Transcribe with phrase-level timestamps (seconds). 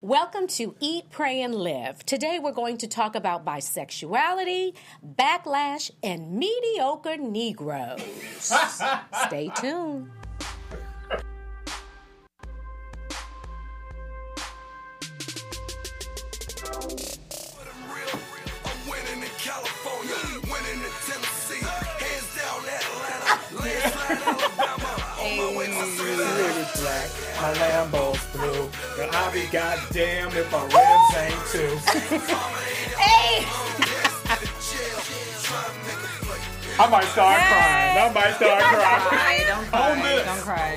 [0.00, 2.06] Welcome to Eat, Pray, and Live.
[2.06, 4.74] Today we're going to talk about bisexuality,
[5.04, 8.00] backlash, and mediocre Negroes.
[9.26, 10.08] Stay tuned.
[25.68, 26.50] On my way to Thriller.
[26.60, 27.08] is black,
[27.40, 28.68] my Lambo's blue,
[29.02, 31.76] and I'll be goddamn if my rims ain't too.
[32.96, 33.44] Hey!
[36.80, 37.98] I might start crying.
[37.98, 39.00] I might start crying.
[39.08, 39.44] cry.
[39.48, 39.90] Don't cry.
[39.90, 40.24] On this.
[40.24, 40.76] Don't cry.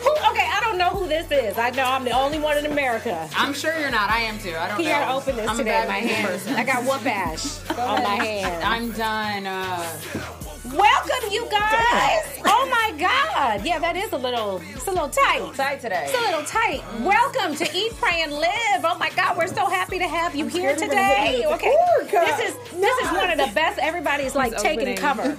[0.00, 1.58] Who, okay, I don't know who this is.
[1.58, 3.28] I know I'm the only one in America.
[3.36, 4.10] I'm sure you're not.
[4.10, 4.54] I am too.
[4.56, 4.90] I don't He know.
[4.92, 6.26] had to open this I'm a bad My hand.
[6.28, 6.54] person.
[6.54, 8.62] I got whoop ash on my hand.
[8.62, 9.46] I'm done.
[9.48, 12.40] Uh, Welcome, you guys.
[12.44, 13.64] Oh my God.
[13.64, 14.60] Yeah, that is a little.
[14.74, 15.52] It's a little tight.
[15.54, 16.06] tight today.
[16.08, 16.82] It's a little tight.
[17.00, 18.84] Welcome to Eat, Pray, and Live.
[18.84, 21.42] Oh my God, we're so happy to have you here scared we're gonna hit today.
[21.42, 23.78] you with the Okay, this is this is one of the best.
[23.78, 25.30] Everybody's like taking cover.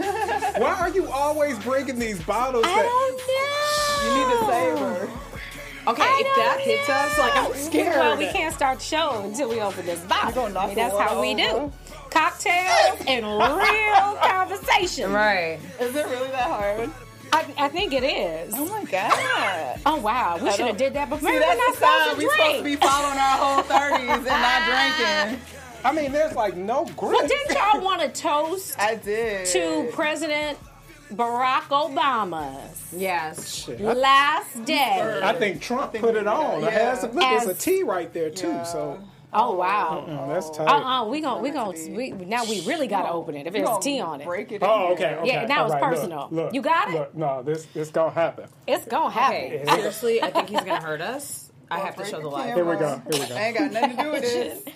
[0.58, 2.66] Why are you always breaking these bottles?
[2.66, 4.05] I That, don't know.
[4.05, 5.09] You need to save her.
[5.91, 7.95] Okay, I if that don't hits us, like I'm scared.
[7.95, 10.36] Well, we can't start the show until we open this box.
[10.38, 11.71] I mean, that's how we do.
[12.09, 12.19] Over.
[12.19, 15.11] Cocktails and real conversation.
[15.11, 15.59] Right.
[15.79, 16.89] Is it really that hard?
[17.31, 18.53] I, I think it is.
[18.57, 19.79] Oh my god.
[19.85, 21.30] Oh wow, we should have did that before.
[21.30, 22.15] See, Maybe we're not the supposed sign.
[22.15, 25.41] to We supposed to be following our whole 30s and not drinking.
[25.85, 27.13] I mean, there's like no grip.
[27.13, 29.45] Well, didn't y'all want to toast I did.
[29.47, 30.57] to President
[31.13, 32.59] Barack Obama
[32.91, 33.53] Yes.
[33.63, 35.19] Shit, I, last day?
[35.23, 36.61] I think Trump think put it on.
[36.61, 37.13] that, It has a, yeah.
[37.13, 38.59] look, there's a As- right there too.
[38.65, 38.99] So
[39.31, 40.05] Oh wow.
[40.08, 40.67] mm, that's tight.
[40.67, 43.63] Uh uh we gon' we gon' we, now we really gotta open it if You
[43.66, 44.25] there's tea on it.
[44.25, 44.61] Break it.
[44.63, 45.19] Oh, in okay, there.
[45.19, 45.27] okay.
[45.27, 46.27] Yeah, now it's all right, look, personal.
[46.31, 46.94] Look, You got it?
[46.95, 48.49] Look, no, this it's gonna happen.
[48.67, 49.38] It's gonna happen.
[49.38, 49.66] Okay.
[49.66, 51.52] Seriously, I think he's gonna hurt us.
[51.69, 52.55] I have to show the the light.
[52.55, 53.02] Here we go.
[53.11, 53.25] Here we go.
[53.25, 53.36] I go.
[53.38, 54.21] ain't got nothing to do with
[54.66, 54.73] this.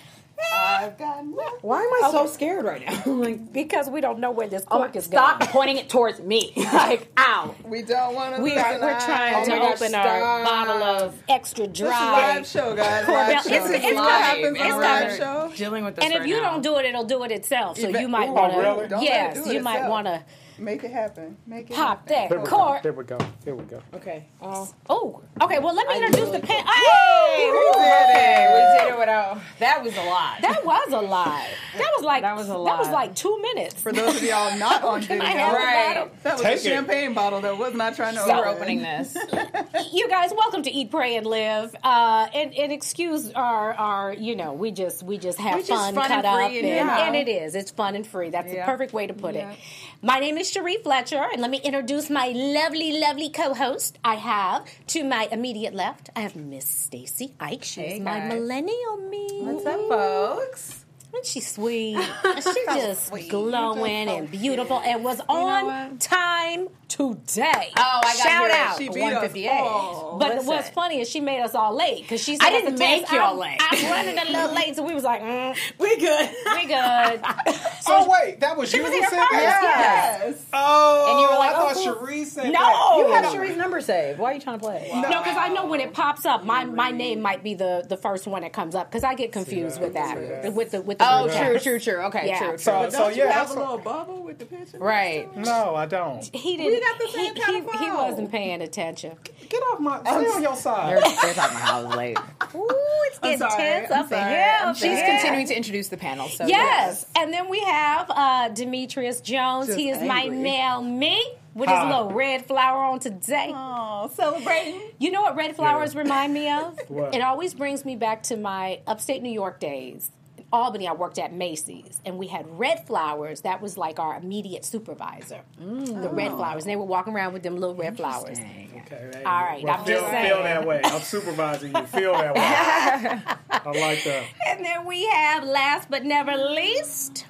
[0.52, 1.58] I've got nothing.
[1.62, 3.12] Why am I so scared right now?
[3.12, 5.42] like, Because we don't know where this oh, cork is stop going.
[5.42, 6.52] Stop pointing it towards me.
[6.56, 7.54] like, ow.
[7.64, 8.42] We don't want to.
[8.42, 12.34] We are we're trying Oh to my gosh, open our bottle of extra This dry.
[12.34, 13.08] live show, guys.
[13.08, 13.48] Live show.
[13.50, 14.22] it's- This it's is what live.
[14.22, 15.18] happens on It's a live live.
[15.18, 15.52] show.
[15.56, 16.50] Dealing with this And if right you now.
[16.52, 17.78] don't do it, it'll do it itself.
[17.78, 18.58] So Even- you might want to.
[18.58, 18.88] really?
[18.88, 19.04] Don't let it
[19.36, 20.22] Yes, it you might want to
[20.58, 21.36] Make it happen.
[21.46, 22.14] Make it pop happen.
[22.14, 22.82] that Here cork.
[22.82, 23.18] Here we go.
[23.44, 23.82] Here we go.
[23.94, 24.26] Okay.
[24.40, 24.72] Oh.
[24.88, 25.58] Oh, okay.
[25.58, 26.46] Well, let me I introduce the pan.
[26.64, 27.74] can't- Hey, We did it.
[27.74, 29.38] Okay, we did it without.
[29.58, 30.40] That was a lot.
[30.42, 31.44] that was a lot.
[31.76, 32.64] That was like That was a lot.
[32.76, 33.80] That was like two minutes.
[33.80, 36.22] For those of y'all not on Can video, I have Right.
[36.22, 36.62] that was Take a it.
[36.62, 38.48] champagne bottle that was not trying to So open.
[38.54, 39.16] opening this.
[39.92, 44.36] you guys welcome to eat pray and live uh and, and excuse our our you
[44.36, 46.56] know we just we just have We just fun, fun cut and free up and-
[46.58, 47.06] and, yeah.
[47.06, 49.50] and it is it's fun and free that's the perfect way to put Yeah.
[49.50, 49.58] it
[50.02, 54.64] my name is cherie fletcher and let me introduce my lovely lovely co-host i have
[54.86, 56.10] to my immediate left.
[56.14, 57.64] I have miss stacy ike.
[57.64, 59.26] She's Hey, my millennial me.
[59.42, 60.84] What's up, folks?
[61.12, 61.96] Isn't she sweet?
[62.34, 66.00] She's just glowing and beautiful and was on what?
[66.44, 67.72] Time today.
[67.76, 68.60] Oh, I got Shout here.
[68.60, 68.78] out.
[68.78, 69.48] She beat 158.
[69.50, 70.18] us all.
[70.18, 70.46] But Listen.
[70.46, 73.00] what's funny is she made us all late because she said I didn't the make
[73.02, 73.58] test, y'all I'm- late.
[73.60, 76.30] I'm running a little late, so we was like, mm, We good.
[76.54, 77.20] we good.
[77.86, 80.20] Oh wait, that was you was who here said first, that?
[80.24, 80.46] Yes.
[80.54, 82.06] Oh, And you were like, I oh, thought cool.
[82.06, 82.52] Cherie said No!
[82.52, 82.94] that.
[82.96, 84.18] You have Cherie's number saved.
[84.18, 84.88] Why are you trying to play?
[84.94, 87.98] No, because I know when it pops up, my my name might be the the
[87.98, 91.06] first one that comes up because I get confused with that with the with the
[91.06, 92.00] Oh, group true, true, true.
[92.06, 92.38] Okay, Yeah.
[92.38, 92.58] true, true.
[92.58, 94.78] So, so you yeah, have a little bubble with the picture?
[94.78, 95.34] right.
[95.36, 96.24] no, I don't.
[96.34, 96.80] He didn't.
[96.80, 97.94] got the same he, kind he, of he phone.
[97.94, 99.16] wasn't paying attention.
[99.48, 100.00] Get off my.
[100.00, 100.96] Stay on your They're, side.
[100.96, 102.18] they're talking about how I was late.
[102.54, 102.68] Ooh,
[103.06, 104.56] it's I'm getting sorry, tense I'm up in here.
[104.62, 105.06] Up She's here.
[105.06, 106.28] continuing to introduce the panel.
[106.28, 107.06] So Yes.
[107.16, 109.66] And then we have uh, Demetrius Jones.
[109.66, 111.22] Just he is my male me
[111.54, 111.88] with his Hi.
[111.88, 113.52] little red flower on today.
[113.54, 114.80] Oh, celebrating.
[114.98, 116.78] You know what red flowers remind me of?
[116.88, 117.14] What?
[117.14, 120.10] It always brings me back to my upstate New York days.
[120.54, 123.40] In Albany, I worked at Macy's, and we had red flowers.
[123.40, 125.40] That was like our immediate supervisor.
[125.60, 126.00] Mm.
[126.00, 126.36] The red oh.
[126.36, 126.62] flowers.
[126.62, 128.38] And they were walking around with them little red flowers.
[128.38, 130.32] Okay, hey, All right, well, I'm feel, just saying.
[130.32, 130.80] feel that way.
[130.84, 131.86] I'm supervising you.
[131.86, 132.40] Feel that way.
[133.50, 134.24] I like that.
[134.46, 137.26] And then we have, last but never least,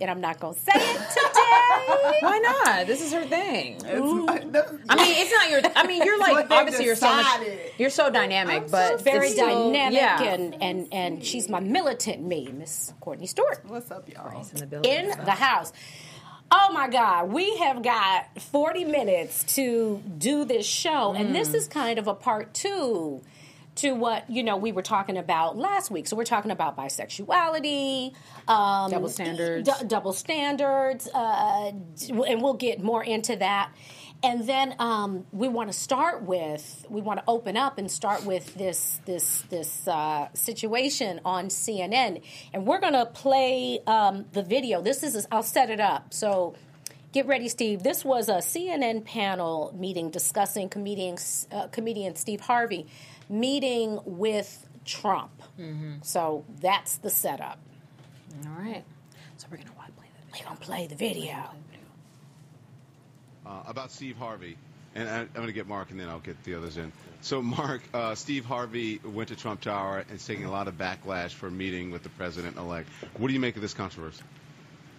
[0.00, 2.18] and I'm not going to say it today.
[2.20, 2.86] Why not?
[2.86, 3.76] This is her thing.
[3.84, 5.60] It's my- I mean, it's not your.
[5.76, 7.40] I mean, you're like what they obviously you're so much.
[7.78, 10.22] You're so dynamic, I'm but so Very still- dynamic, Yeah.
[10.22, 13.60] and, and, and she's my militant me, Miss Courtney Stewart.
[13.66, 14.46] What's up, y'all?
[14.52, 14.92] in the building.
[14.92, 15.72] in the house.
[16.50, 21.56] Oh my God, we have got 40 minutes to do this show, and this mm.
[21.56, 23.20] is kind of a part two
[23.78, 26.06] to what you know we were talking about last week.
[26.08, 28.12] So we're talking about bisexuality,
[28.48, 29.68] um, Double standards.
[29.68, 31.72] d- double standards, uh,
[32.10, 33.72] and we'll get more into that.
[34.20, 38.24] And then um, we want to start with we want to open up and start
[38.24, 42.22] with this this this uh, situation on CNN,
[42.52, 44.82] and we're going to play um, the video.
[44.82, 46.54] This is I'll set it up so.
[47.10, 47.82] Get ready, Steve.
[47.82, 51.16] This was a CNN panel meeting discussing comedian
[51.50, 52.86] uh, comedian Steve Harvey
[53.28, 55.42] meeting with Trump.
[56.02, 57.58] So that's the setup.
[58.46, 58.84] All right.
[59.36, 60.38] So we're gonna watch play that.
[60.40, 61.44] We're gonna play the video.
[63.46, 64.56] uh, about Steve Harvey,
[64.94, 66.92] and I, I'm going to get Marc, and then I'll get the others in.
[67.20, 70.76] So, Marc, uh, Steve Harvey went to Trump Tower and is taking a lot of
[70.76, 72.88] backlash for meeting with the president-elect.
[73.16, 74.22] What do you make of this controversy?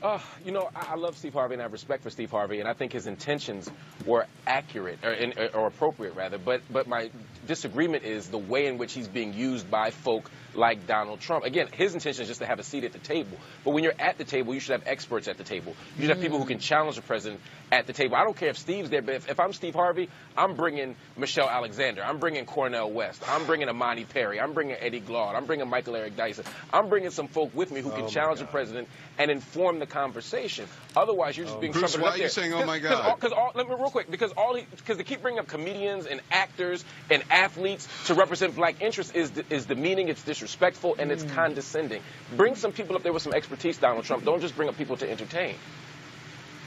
[0.02, 2.60] Uh, you know, I, I love Steve Harvey and I have respect for Steve Harvey,
[2.60, 3.70] and I think his intentions
[4.06, 6.38] were accurate or, or appropriate, rather.
[6.38, 7.12] But but my
[7.50, 11.46] disagreement is the way in which he's being used by folk like Donald Trump.
[11.46, 13.38] Again, his intention is just to have a seat at the table.
[13.66, 15.76] But when you're at the table, you should have experts at the table.
[15.98, 17.42] You should have people who can challenge the president
[17.72, 18.16] at the table.
[18.16, 21.50] I don't care if Steve's there, but if, if I'm Steve Harvey, I'm bringing Michelle
[21.50, 22.04] Alexander.
[22.04, 23.22] I'm bringing Cornel West.
[23.28, 24.40] I'm bringing Imani Perry.
[24.40, 25.36] I'm bringing Eddie Glaude.
[25.36, 26.46] I'm bringing Michael Eric Dyson.
[26.72, 28.88] I'm bringing some folk with me who can oh, challenge the president
[29.18, 30.66] and inform the conversation.
[30.96, 32.30] Otherwise, you're just oh, being Bruce, why up are you there.
[32.30, 33.16] saying, "Oh, my God"?
[33.16, 36.22] because all let me real quick because all because they keep bringing up comedians and
[36.32, 41.34] actors and athletes to represent black interests is is demeaning, it's disrespectful, and it's mm.
[41.34, 42.02] condescending.
[42.36, 44.26] Bring some people up there with some expertise, Donald Trump.
[44.26, 45.56] Don't just bring up people to entertain.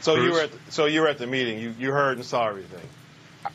[0.01, 1.59] So you were at the, so you were at the meeting.
[1.61, 2.89] You you heard and saw everything.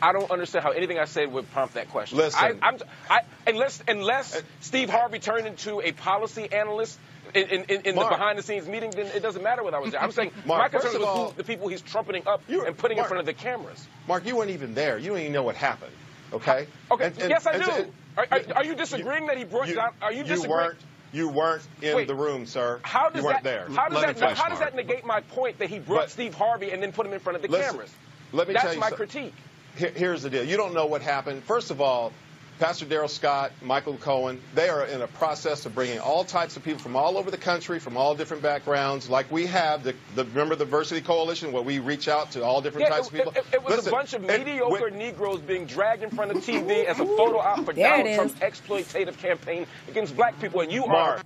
[0.01, 2.17] I don't understand how anything I said would prompt that question.
[2.17, 2.59] Listen.
[2.61, 2.77] I, I'm,
[3.09, 6.99] I, unless unless uh, Steve Harvey turned into a policy analyst.
[7.35, 9.79] In, in, in in the behind the scenes meeting, then it doesn't matter what I
[9.79, 10.01] was there.
[10.01, 12.41] I'm saying Marc, my concern first of was all- who, the people he's trumpeting up
[12.47, 13.05] and putting Marc.
[13.05, 13.85] in front of the cameras.
[14.07, 14.97] Marc, you weren't even there.
[14.97, 15.91] You don't even know what happened.
[16.33, 16.67] Okay.
[16.91, 17.71] Okay, And- and- yes, I do.
[17.71, 20.77] and- Are- are- are you disagreeing that he brought down- are you disagreeing- You weren't.
[21.13, 22.07] You weren't in Wait.
[22.07, 22.79] the room, sir.
[22.83, 23.75] How does you weren't that, there.
[23.75, 26.71] How does that, how does that negate my point that he brought But- Steve Harvey
[26.71, 27.93] and then put him in front of the Listen, cameras?
[28.33, 29.33] let me That's tell you my so- critique.
[29.77, 30.43] Here- here's the deal.
[30.43, 31.43] You don't know what happened.
[31.45, 32.11] First of all,
[32.59, 36.63] Pastor Darrell Scott, Michael Cohen, they are in a process of bringing all types of
[36.63, 39.83] people from all over the country, from all different backgrounds, like we have.
[39.83, 43.07] The, the remember the Diversity Coalition, where we reach out to all different Yeah, types
[43.07, 43.31] it, of people.
[43.33, 46.31] it- it was Listen, a bunch of and mediocre when- Negroes being dragged in front
[46.31, 48.33] of TV as a photo op for There it Donald.
[48.39, 51.19] Trump's exploitative campaign against black people, and you Marc.
[51.19, 51.21] are.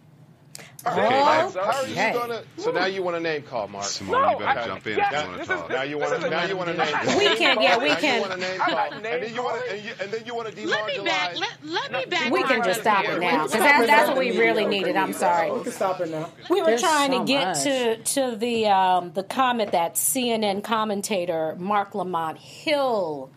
[0.83, 2.11] Okay, Okay, how are you Okay.
[2.13, 2.41] gonna?
[2.57, 3.85] So now you want a name call, Marc?
[3.85, 5.83] Simone, No, you better I- jump in yeah, if you want this to is- Now
[5.83, 7.17] you want to is now you want a name call.
[7.19, 8.15] We can- yeah, we now can.
[8.15, 8.69] You want a name call.
[8.69, 9.83] Name and then you want to, calling.
[9.87, 11.37] and, and then you want to Let me back.
[11.37, 12.31] Let, let me back.
[12.31, 14.95] We can just stop it now because that, that's what we really needed.
[14.95, 15.51] I'm sorry.
[15.51, 16.29] We can stop it now.
[16.49, 17.63] We were There's trying so to get much.
[17.63, 23.29] to to the um, the comment that CNN commentator Marc Lamont Hill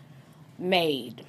[0.59, 1.25] made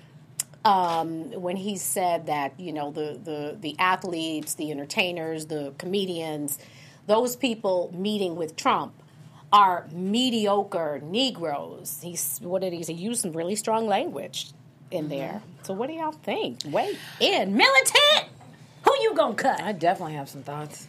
[0.66, 6.58] um, when he said that you know the, the the athletes, the entertainers, the comedians,
[7.08, 8.94] those people meeting with Trump
[9.54, 12.00] are mediocre Negroes.
[12.02, 12.94] He's what did he say?
[12.94, 14.52] He used some really strong language
[14.92, 15.42] in there.
[15.64, 16.60] So what do y'all think?
[16.66, 18.30] Wait in militant.
[18.84, 19.62] Who you gonna cut?
[19.62, 20.88] I definitely have some thoughts.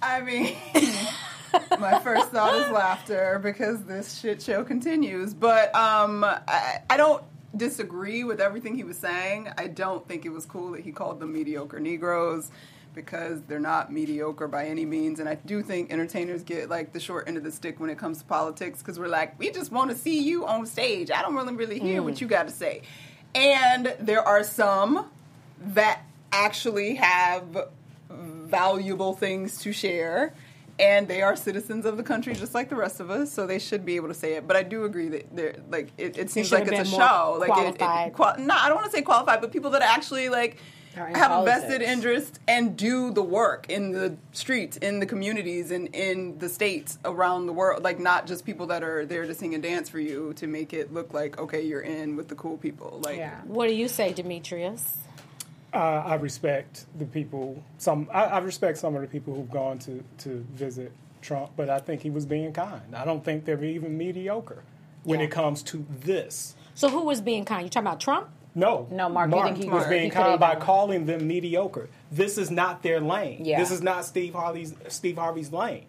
[0.00, 0.56] I mean,
[1.78, 5.34] my first thought is laughter because this shit show continues.
[5.34, 7.22] But um, I, I don't
[7.56, 9.48] disagree with everything he was saying.
[9.56, 12.50] I don't think it was cool that he called them mediocre Negroes
[12.94, 15.20] because they're not mediocre by any means.
[15.20, 17.98] And I do think entertainers get like the short end of the stick when it
[17.98, 21.10] comes to politics because we're like, we just want to see you on stage.
[21.10, 22.20] I don't really, really hear what mm.
[22.22, 22.82] you got to say.
[23.34, 25.06] And there are some
[25.60, 26.02] that
[26.32, 27.68] actually have
[28.10, 30.34] valuable things to share
[30.78, 33.58] and they are citizens of the country just like the rest of us so they
[33.58, 36.30] should be able to say it but i do agree that they're like it, it
[36.30, 38.12] seems should like it's a been more show like it, it, qualified.
[38.12, 40.56] qual- no i don't want to say qualified but people that actually like
[40.96, 45.06] Are in have a vested interest and do the work in the streets in the
[45.06, 49.26] communities and in the states around the world like not just people that are there
[49.26, 52.28] to sing and dance for you to make it look like okay you're in with
[52.28, 53.40] the cool people like Yeah.
[53.46, 54.98] What do you say, Demetrius?
[55.72, 57.62] Uh, I respect the people.
[57.76, 61.68] Some I, I respect some of the people who've gone to to visit Trump, but
[61.68, 62.94] I think he was being kind.
[62.96, 64.62] I don't think they're even mediocre
[65.04, 65.26] when Yeah.
[65.26, 66.56] it comes to this.
[66.74, 67.64] So who was being kind?
[67.64, 68.28] You talking about Trump?
[68.54, 71.28] No, No, Marc, you think he was could- being he kind by done- calling them
[71.28, 71.88] mediocre.
[72.10, 73.44] This is not their lane.
[73.44, 73.58] Yeah.
[73.60, 75.84] This is not Steve Harvey's Steve Harvey's lane.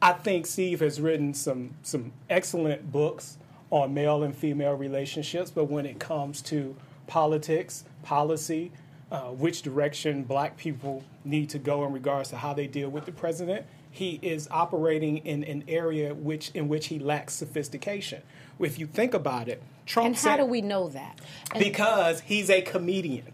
[0.00, 3.36] I think Steve has written some some excellent books
[3.70, 6.76] on male and female relationships, but when it comes to
[7.08, 8.70] politics, policy,
[9.14, 13.06] uh, which direction black people need to go in regards to how they deal with
[13.06, 18.22] the president, he is operating in an area which in which he lacks sophistication.
[18.58, 21.20] If you think about it, Trump And how said- do we know that?
[21.52, 23.26] And- because he's a comedian.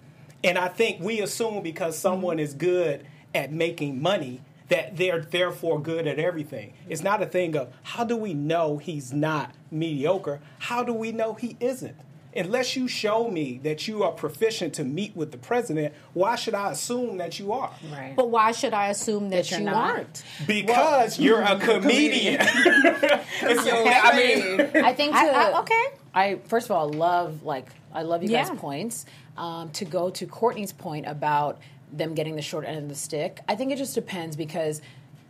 [0.44, 5.80] And I think we assume because someone is good at making money that they're therefore
[5.80, 6.74] good at everything.
[6.88, 10.40] It's not a thing of how do we know he's not mediocre?
[10.58, 11.96] How do we know he isn't?
[12.34, 16.54] Unless you show me that you are proficient to meet with the president, why should
[16.54, 17.72] I assume that you are?
[17.90, 18.14] Right.
[18.14, 19.74] But why should I assume that, you're you not.
[19.96, 20.22] aren't?
[20.46, 22.40] Because you're a comedian.
[22.40, 25.84] It's- I mean, I think to, I- I- okay.
[26.14, 29.06] I first of all love like I love you guys' points.
[29.36, 31.60] Um, to go to Courtney's point about
[31.92, 34.80] them getting the short end of the stick, I think it just depends because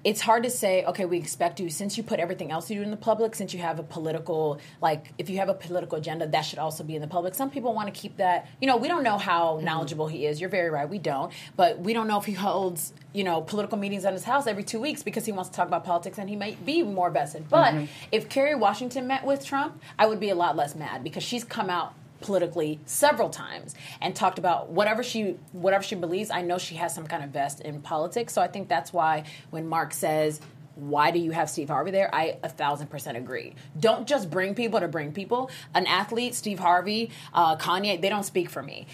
[0.03, 0.85] it's hard to say.
[0.85, 3.35] Okay, we expect you since you put everything else you do in the public.
[3.35, 6.83] Since you have a political like, if you have a political agenda, that should also
[6.85, 7.35] be in the public.
[7.35, 8.49] Some people want to keep that.
[8.61, 9.65] You know, we don't know how Mm-hmm.
[9.65, 10.41] knowledgeable he is.
[10.41, 10.89] You're very right.
[10.89, 14.25] We don't, but we don't know if he holds you know political meetings at his
[14.25, 16.83] house every two weeks because he wants to talk about politics and he might be
[16.83, 17.49] more vested.
[17.49, 17.85] But Mm-hmm.
[18.13, 21.45] if Kerry Washington met with Trump, I would be a lot less mad because she's
[21.45, 26.31] come out politically several times and talked about whatever she whatever she believes.
[26.31, 29.25] I know she has some kind of vest in politics, so I think that's why
[29.51, 30.41] when Marc says.
[30.77, 32.15] Why do you have Steve Harvey there?
[32.15, 33.55] I a thousand percent agree.
[33.79, 35.51] Don't just bring people to bring people.
[35.75, 38.87] An athlete, Steve Harvey, uh, Kanye, they don't speak for me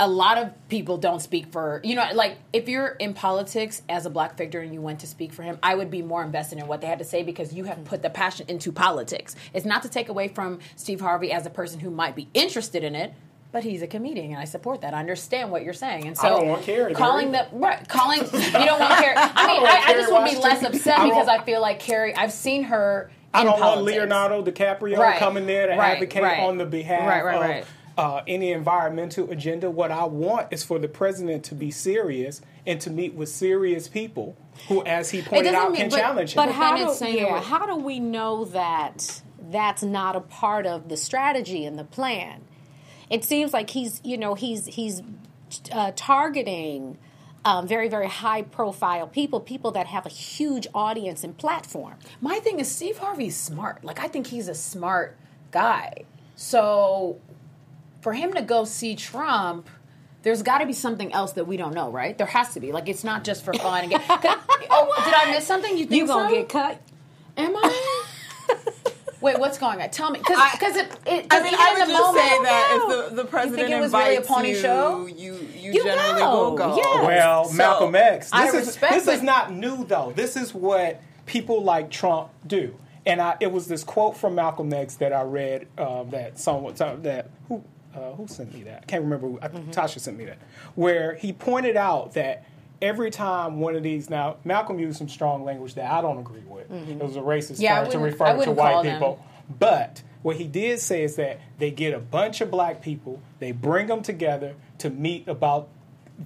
[0.00, 4.06] a lot of people don't speak for you know like if you're in politics as
[4.06, 6.58] a black figure and you went to speak for him i would be more invested
[6.58, 7.86] in what they had to say because you have mm-hmm.
[7.86, 11.50] put the passion into politics it's not to take away from steve harvey as a
[11.50, 13.12] person who might be interested in it
[13.52, 16.26] but he's a comedian and i support that i understand what you're saying and so
[16.26, 19.16] I don't want Kerry calling the right calling you don't want Kerry.
[19.16, 21.78] i mean I, I Kerry just would be less upset I because i feel like
[21.78, 23.82] kerry i've seen her I don't want.
[23.82, 25.20] Leonardo DiCaprio Right.
[25.20, 26.40] coming there to Right, advocate right.
[26.40, 27.64] on the behalf Right, right, of right.
[28.00, 29.70] Uh, any environmental agenda.
[29.70, 33.88] What I want is for the president to be serious and to meet with serious
[33.88, 34.38] people
[34.68, 36.36] who, as he pointed out, mean- can but- challenge him.
[36.36, 40.64] But But how do, saying yeah, how do we know that that's not a part
[40.66, 42.40] of the strategy and the plan?
[43.10, 45.02] It seems like he's, you know, he's he's
[45.70, 46.96] uh, targeting
[47.44, 51.96] um, very very high profile people, people that have a huge audience and platform.
[52.22, 53.84] My thing is Steve Harvey's smart.
[53.84, 55.18] Like I think he's a smart
[55.50, 56.04] guy.
[56.34, 57.20] So
[58.00, 59.68] for him to go see Trump,
[60.22, 62.16] there's got to be something else that we don't know, right?
[62.16, 62.72] There has to be.
[62.72, 63.82] Like it's not just for fun.
[63.84, 65.72] And get, oh, did I miss something?
[65.76, 66.34] You think You gonna so?
[66.34, 66.80] get cut?
[67.36, 68.04] Am I?
[69.20, 69.90] Wait, what's going on?
[69.90, 71.28] Tell me, because it, it.
[71.28, 73.00] 'cause I mean, even I in would the just moment, say that no.
[73.02, 75.06] if the, the president it was really a invites pony you, show?
[75.06, 76.76] you you, You generally go, will go.
[76.76, 77.06] yes.
[77.06, 78.30] Well, So, Malcolm X.
[78.32, 80.12] I This is respect, this is not new though.
[80.16, 82.74] This is what people like Trump do.
[83.04, 86.74] And I, it was this quote from Malcolm X that I read um, that someone
[87.02, 87.62] that who
[88.00, 89.38] uh, who sent me that I can't remember.
[89.42, 90.38] I think Tasha sent me that
[90.74, 92.44] where he pointed out that
[92.82, 96.42] every time one of these now Malcolm used some strong language that I don't agree
[96.46, 96.70] with.
[96.70, 98.94] It was a racist Yeah, term to refer to white call them.
[98.94, 99.24] people.
[99.58, 103.52] But what he did say is that they get a bunch of black people, they
[103.52, 105.68] bring them together to meet about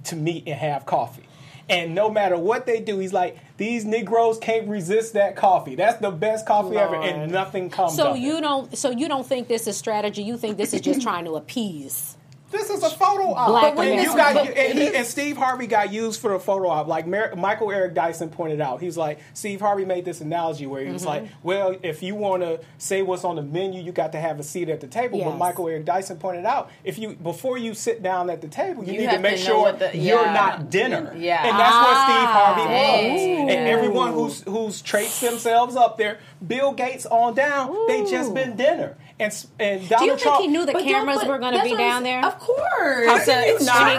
[0.05, 1.23] to meet and have coffee.
[1.67, 5.75] And no matter what they do, he's like, these Negroes can't resist that coffee.
[5.75, 8.41] That's the best coffee ever, and nothing comes So of you it.
[8.41, 8.77] don't.
[8.77, 10.21] So you don't think this is strategy?
[10.21, 12.17] You think this is just trying to appease?
[12.55, 13.47] This is a photo op.
[13.47, 16.69] Black and, women- you got, and, he, and Steve Harvey got used for the photo
[16.69, 16.87] op.
[16.87, 20.83] Like Mer- Michael Eric Dyson pointed out, he's like, Steve Harvey made this analogy where
[20.83, 21.25] he was Mm-hmm.
[21.25, 24.39] like, well, if you want to say what's on the menu, you got to have
[24.39, 25.23] a seat at the table.
[25.23, 28.83] But Michael Eric Dyson pointed out, if you before you sit down at the table,
[28.83, 31.13] you, You need to make to sure the- you're not dinner.
[31.17, 31.45] Yeah.
[31.45, 33.49] And that's what Steve Harvey was.
[33.55, 38.55] And everyone who's who's traced themselves up there, Bill Gates on down, they just been
[38.55, 38.95] dinner.
[39.17, 41.75] And and Donald Do you think Trump, he knew the cameras were going to be
[41.77, 42.25] down there?
[42.25, 43.07] Of course.
[43.07, 43.81] How can you It's not?
[43.83, 43.97] pretty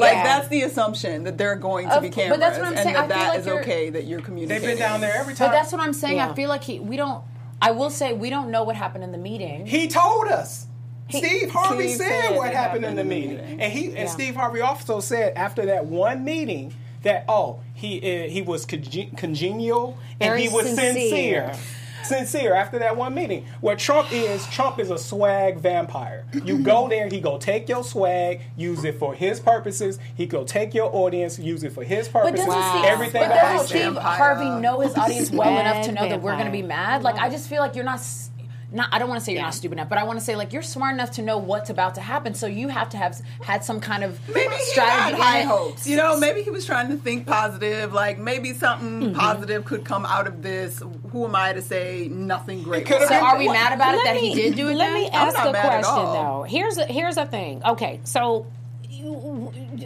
[0.00, 0.22] Like yeah.
[0.24, 2.82] that's the assumption that they're going to Of be cameras, but that's what I'm and
[2.82, 2.94] saying.
[2.94, 5.48] that I feel that like is okay that you're they've been down there every time.
[5.48, 6.16] But that's what I'm saying.
[6.16, 6.28] Yeah.
[6.30, 6.80] I feel like he.
[6.80, 7.24] We don't.
[7.62, 9.66] I will say we don't know what happened in the meeting.
[9.66, 10.66] He told us.
[11.10, 13.60] Steve Harvey Steve said said what happened in happened the in the meeting, meeting.
[13.62, 14.06] and he and Yeah.
[14.06, 17.96] Steve Harvey also said after that one meeting that oh he
[18.26, 20.92] uh, he was conge- congenial and Very he was sincere.
[20.92, 21.52] sincere.
[22.04, 23.44] Sincere after that one meeting.
[23.60, 26.24] What Trump is, Trump is a swag vampire.
[26.44, 29.98] You go there, he go take your swag, use it for his purposes.
[30.14, 32.46] He go take your audience, use it for his But purposes.
[32.46, 33.92] doesn't Steve, Everything but about doesn't him.
[33.94, 37.02] Steve Harvey know his audience well enough to know that we're going to be mad?
[37.02, 37.98] Like, I just feel like you're not.
[37.98, 38.30] s-
[38.70, 39.44] Not, I don't want to say you're Yeah.
[39.46, 41.70] not stupid enough, but I want to say like you're smart enough to know what's
[41.70, 42.34] about to happen.
[42.34, 44.92] So you have to have had some kind of Maybe he strategy.
[45.00, 45.86] had in high hopes.
[45.86, 47.94] You know, maybe he was trying to think positive.
[47.94, 49.18] Like maybe something Mm-hmm.
[49.18, 50.82] positive could come out of this.
[51.12, 52.84] Who am I to say nothing great?
[52.84, 54.74] could've So are we What- mad about it Let that he did do it?
[54.74, 54.94] Let then?
[54.94, 56.42] me I'm ask not a mad question though.
[56.46, 57.62] Here's a, here's a thing.
[57.64, 58.46] Okay, so you-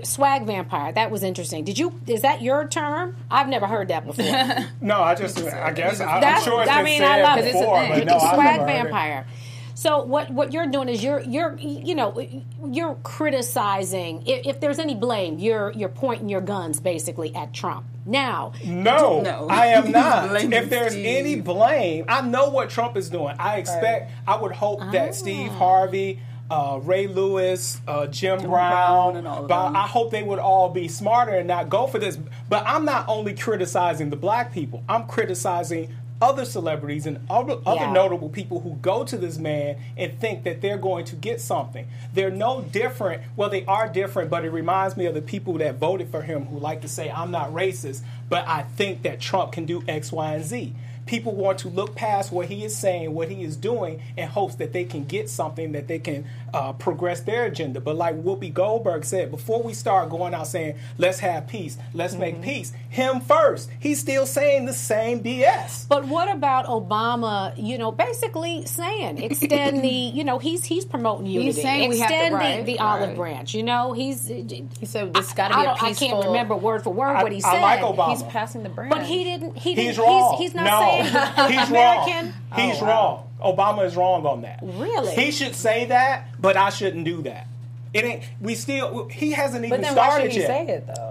[0.04, 0.92] swag vampire.
[0.92, 1.64] That was interesting.
[1.64, 1.99] Did you?
[2.07, 3.16] Is that your term?
[3.31, 4.25] I've never heard that before.
[4.81, 7.38] No, I just I guess I, I'm sure it's I been mean, said I love
[7.38, 7.52] it.
[7.52, 8.66] before, It's a but no, swag never it.
[8.66, 9.26] vampire.
[9.75, 12.21] So what what you're doing is you're you're you know
[12.66, 17.87] you're criticizing if, if there's any blame you're you're pointing your guns basically at Trump.
[18.04, 19.47] Now, No, No.
[19.49, 20.35] I am not.
[20.42, 21.07] If there's Steve.
[21.07, 23.37] any blame, I know what Trump is doing.
[23.38, 24.90] I expect, I would hope Ah.
[24.90, 26.19] that Steve Harvey,
[26.52, 29.76] uh, Ray Lewis, uh, Jim, Brown, Brown and all but them.
[29.76, 32.18] I hope they would all be smarter and not go for this.
[32.49, 37.90] But I'm not only criticizing the black people, I'm criticizing other celebrities and other, other
[37.90, 41.88] notable people who go to this man and think that they're going to get something.
[42.14, 43.23] They're no different.
[43.35, 46.47] Well, they are different, but it reminds me of the people that voted for him
[46.47, 50.12] who like to say, I'm not racist, but I think that Trump can do X,
[50.12, 50.75] Y, and Z.
[51.06, 54.54] People want to look past what he is saying, what he is doing, in hopes
[54.56, 57.80] that they can get something that they can uh, progress their agenda.
[57.80, 62.14] But like Whoopi Goldberg said, before we start going out saying, let's have peace, let's
[62.14, 63.71] make peace, him first.
[63.80, 65.88] He's still saying the same BS.
[65.88, 67.52] But what about Obama?
[67.56, 69.90] You know, basically saying extend the.
[70.12, 71.62] You know, he's he's promoting unity.
[71.62, 73.54] saying we have to- extend right, the, the olive branch.
[73.54, 74.26] You know, he's.
[74.26, 76.09] He said this got to be a don't- I peaceful.
[76.09, 77.62] can't remember word for word I- what he I said.
[77.62, 78.11] like Obama.
[78.11, 78.90] He's passing the brand.
[78.90, 79.56] But he didn't.
[79.56, 79.88] He didn't.
[79.90, 80.37] He's wrong.
[80.38, 80.91] He's, he's not no, saying
[81.49, 82.32] he's American.
[82.50, 82.61] wrong.
[82.70, 83.26] He's Oh, wow.
[83.40, 83.56] wrong.
[83.56, 84.61] Obama is wrong on that.
[84.62, 85.12] Really?
[85.14, 87.49] He should say that, but I shouldn't do that.
[87.92, 88.22] It ain't.
[88.40, 89.08] We still.
[89.08, 90.46] He hasn't even But then why started should he yet.
[90.49, 91.01] say it though?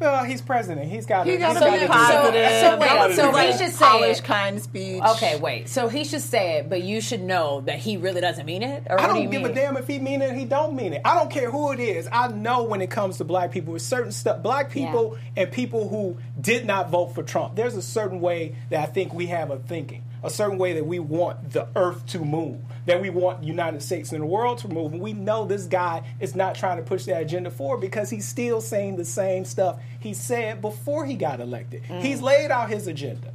[0.00, 0.90] Well, he's president.
[0.90, 1.26] He's got.
[1.26, 2.32] He gotta gotta be positive.
[2.32, 2.60] that.
[2.62, 4.24] So wait, Gotta so he should say Polished, it.
[4.24, 5.02] kind speech.
[5.02, 5.68] Okay, wait.
[5.68, 8.84] So he should say it, but you should know that he really doesn't mean it.
[8.88, 9.50] Or I do don't you give mean?
[9.50, 11.02] a damn if he mean it he don't mean it.
[11.04, 12.08] I don't care who it is.
[12.10, 15.88] I know when it comes to black people, with certain stuff, black people and people
[15.90, 19.50] who did not vote for Trump, there's a certain way that I think we have
[19.50, 23.42] of thinking, a certain way that we want the earth to move, that we want
[23.44, 24.92] United States and the world to move.
[24.92, 28.26] And we know this guy is not trying to push that agenda forward because he's
[28.28, 31.82] still saying the same stuff he said before he got elected.
[31.84, 32.02] Mm.
[32.02, 33.32] He's laid out his agenda.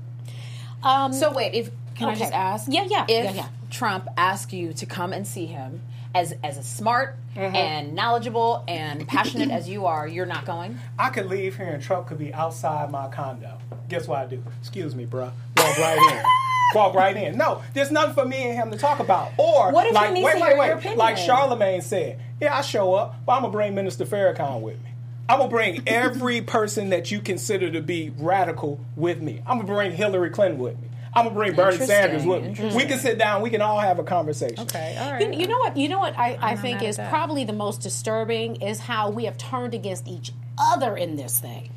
[0.83, 2.67] Um, So wait, if can I just ask?
[2.69, 3.47] Yeah, yeah, If yeah, yeah.
[3.71, 5.81] Trump asked you to come and see him,
[6.13, 7.53] as as a smart Mm-hmm.
[7.53, 10.79] and knowledgeable and passionate as you are, you're not going.
[10.97, 13.57] I could leave here and Trump could be outside my condo.
[13.89, 14.41] Guess what I do?
[14.61, 15.31] Excuse me, bruh.
[15.57, 16.44] Walk right in.
[16.75, 17.37] Walk right in.
[17.37, 19.31] No, there's nothing for me and him to talk about.
[19.37, 20.67] Or What if he like, needs wait, to wait, hear wait.
[20.67, 20.99] your opinion?
[20.99, 24.89] Like Charlemagne said, yeah, I show up, but I'm gonna bring Minister Farrakhan with me.
[25.27, 29.41] I'm gonna bring every person that you consider to be radical with me.
[29.47, 30.89] I'm gonna bring Hillary Clinton with me.
[31.15, 32.75] I'm gonna bring Bernie Sanders with me.
[32.75, 33.41] We can sit down.
[33.41, 34.59] We can all have a conversation.
[34.59, 35.21] Okay, all right.
[35.33, 35.77] You, you know what?
[35.77, 36.17] You know what?
[36.19, 37.09] I, I think is that.
[37.09, 41.71] probably the most disturbing is how we have turned against each other in this thing.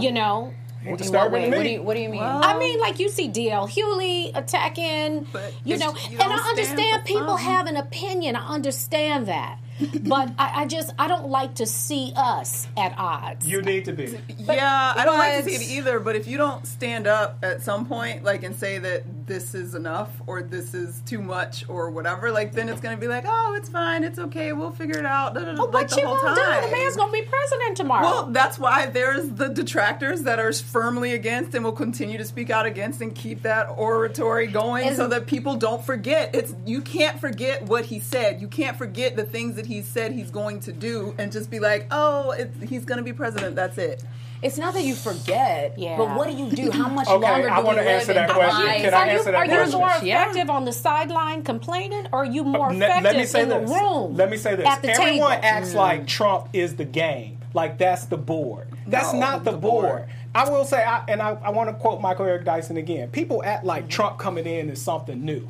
[0.00, 2.22] You know, Ain't What, disturbing wait, to what do you what do you mean?
[2.22, 7.04] I mean, like you see DL Hughley attacking, But you know, you and I understand
[7.04, 8.36] people something- have an opinion.
[8.36, 9.58] I understand that,
[10.02, 13.46] but I, I just I don't like to see us at odds.
[13.46, 14.18] You need to be.
[14.38, 16.00] yeah, I don't like to see it either.
[16.00, 19.74] But if you don't stand up at some point, like and say that this is
[19.74, 23.54] enough or this is too much or whatever, like then it's gonna be like, oh,
[23.56, 25.34] it's fine, it's okay, we'll figure it out.
[25.34, 26.62] da, da, da, Well, like what the you whole gonna time.
[26.64, 26.70] do?
[26.70, 28.02] The man's gonna be president tomorrow.
[28.04, 32.50] Well, that's why there's the detractors that are firmly against and will continue to speak
[32.50, 36.34] out against and keep that oratory going Is- so that people don't forget.
[36.34, 38.40] It's you can't forget what he said.
[38.40, 41.60] You can't forget the things that he said he's going to do and just be
[41.60, 43.56] like, "Oh, it's, he's going to be president.
[43.56, 44.02] That's it."
[44.42, 45.98] it's not that you forget, Yeah.
[45.98, 46.70] but what do you do?
[46.70, 48.64] How much Okay, longer do I we wanna live answer that question.
[48.66, 48.80] lies?
[48.80, 49.78] Can I are you, answer that are you question?
[49.78, 50.22] more Yeah.
[50.22, 53.42] effective on the sideline complaining, or are you uh, more Let- effective let me say
[53.42, 53.70] in this.
[53.70, 54.16] the room?
[54.16, 54.66] Let me say this.
[54.66, 55.44] At the Everyone table?
[55.44, 55.74] acts mm.
[55.74, 58.68] like Trump is the game, like that's the board.
[58.86, 59.88] That's No, not the, the board.
[59.88, 60.04] board.
[60.34, 63.10] I will say, I, and I, I want to quote Michael Eric Dyson again.
[63.10, 65.46] People act like Trump coming in is something new.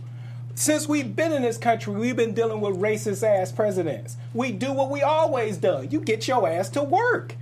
[0.55, 4.17] Since we've been in this country, we've been dealing with racist ass presidents.
[4.35, 5.87] We do what we always do.
[5.89, 7.35] You get your ass to work.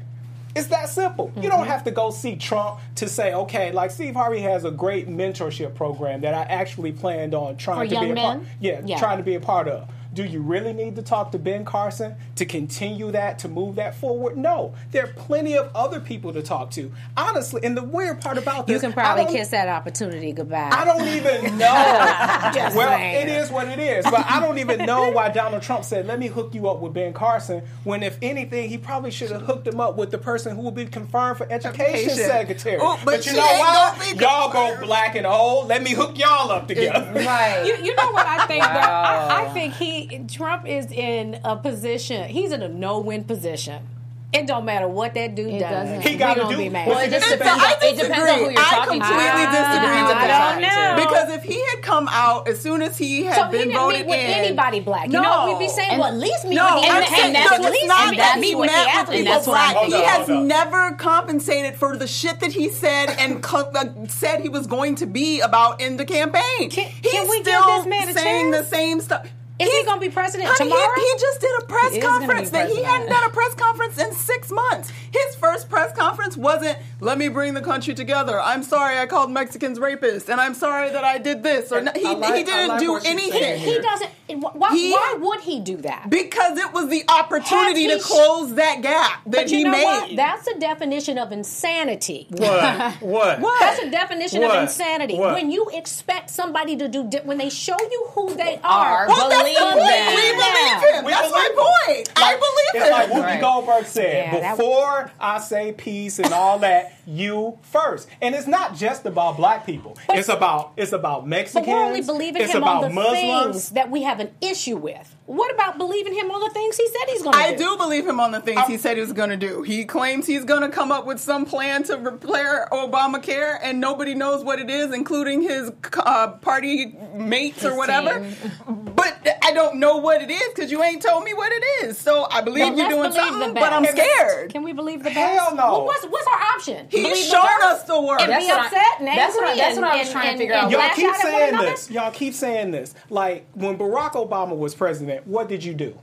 [0.54, 1.32] It's that simple.
[1.36, 1.50] You Mm-hmm.
[1.50, 5.08] don't have to go see Trump to say, okay, like Steve Harvey has a great
[5.08, 8.38] mentorship program that I actually planned on trying For to be a part.
[8.38, 8.46] men?
[8.60, 8.98] Yeah, Yeah.
[8.98, 9.88] trying to be a part of.
[10.18, 13.94] Do you really need to talk to Ben Carson to continue that, to move that
[13.94, 14.36] forward?
[14.36, 14.74] No.
[14.90, 16.90] There are plenty of other people to talk to.
[17.16, 20.70] Honestly, and the weird part about this, you can probably kiss that opportunity goodbye.
[20.72, 22.50] I don't even know.
[22.52, 23.28] Just well, saying.
[23.28, 24.04] it is what it is.
[24.06, 26.94] But I don't even know why Donald Trump said, "Let me hook you up with
[26.94, 30.56] Ben Carson." When, if anything, he probably should have hooked him up with the person
[30.56, 32.24] who will be confirmed for education, Education.
[32.24, 32.78] secretary.
[32.80, 34.20] Oh, but you know ain't what?
[34.20, 35.68] Y'all go black and old.
[35.68, 37.12] Let me hook y'all up together.
[37.14, 37.62] Right.
[37.64, 38.64] You, you know what I think?
[38.64, 38.68] though?
[38.68, 42.28] I, I think he Trump is in a position.
[42.28, 43.86] He's in a no-win position.
[44.30, 45.70] It don't matter what that dude It does.
[45.88, 46.02] doesn't.
[46.02, 46.86] He gotta gonna do- be mad.
[46.86, 47.64] well, Well, it just It's- depends.
[47.64, 48.52] I On, it depends on who disagree.
[48.52, 49.56] you're I talking completely to.
[49.56, 50.52] disagree with I that.
[50.52, 51.04] don't know.
[51.08, 53.80] Because if he had come out as soon as he had so he been didn't
[53.80, 55.06] voted meet with in, anybody black.
[55.06, 55.22] You no.
[55.22, 57.32] know, we'd be saying, And- well, at least meet No, with the I'm and saying
[57.32, 59.18] that's no, at least not meet that with he the met with athletes.
[59.18, 59.76] people that's what black.
[59.76, 64.40] Hold He has never compensated for the shit that he said and co- uh, said
[64.42, 66.68] he was going to be about in the campaign.
[66.68, 68.68] Can- He's can we give still this man a saying chance?
[68.68, 69.26] the same stuff.
[69.58, 70.94] Is he He's- gonna be president honey, he- tomorrow?
[70.96, 73.30] He, just did a press He is gonna be conference that he hadn't done a
[73.30, 74.90] press conference in six months.
[75.12, 79.30] His first press conference wasn't "Let me bring the country together." I'm sorry I called
[79.32, 81.72] Mexicans rapists, and I'm sorry that I did this.
[81.72, 83.58] Or And he, I like- he didn't like do what she's saying anything.
[83.58, 83.74] here.
[83.74, 84.10] He doesn't.
[84.54, 86.08] Why, He- why would he do that?
[86.10, 89.84] Because it was the opportunity to close that gap that But you he know made.
[89.84, 90.16] what?
[90.16, 92.26] That's the definition of insanity.
[92.30, 92.92] What?
[93.00, 93.40] what?
[93.48, 93.60] What?
[93.60, 94.54] That's a definition What?
[94.56, 95.16] of insanity.
[95.16, 95.34] What?
[95.34, 99.04] When you expect somebody to do, di- when they show you who they Are.
[99.04, 99.08] are.
[99.08, 99.88] well, that's Believe the point.
[99.88, 100.14] them.
[100.14, 101.04] We believe him.
[101.04, 101.54] We that's believe my him.
[101.96, 102.12] point.
[102.16, 102.92] I believe It's him.
[102.92, 103.40] like Whoopi Right.
[103.40, 108.08] Goldberg said, Yeah, that- before I say peace and all that, you first.
[108.20, 109.96] And it's not just about black people.
[110.10, 111.66] it's about it's about Mexicans.
[111.66, 113.54] But we're only believing it's him about on the Muslims.
[113.54, 115.14] things that we have an issue with.
[115.26, 117.44] What about believing him on the things he said he's going to do?
[117.44, 117.58] I do?
[117.58, 119.60] do believe him on the things he said he was going to do.
[119.62, 124.14] He claims he's going to come up with some plan to repair Obamacare, and nobody
[124.14, 128.20] knows what it is, including his uh, party mates or whatever.
[128.20, 128.92] team.
[128.96, 131.98] But I don't know what it is because you ain't told me what it is.
[131.98, 134.52] So I believe Then you're doing believe the something, but I'm scared.
[134.52, 135.56] Can we believe the Hell best?
[135.56, 135.72] no.
[135.72, 136.86] Well, what's, what's our option?
[136.90, 137.64] He's Believe the shown worst?
[137.64, 138.20] us the world.
[138.22, 140.10] And That's be what I- upset and that's what I- that's what I and- was
[140.12, 140.70] trying to figure and out.
[140.70, 141.90] Y'all keep out at one saying this.
[141.90, 142.94] Y'all keep saying this.
[143.10, 145.96] Like when Barack Obama was president, what did you do?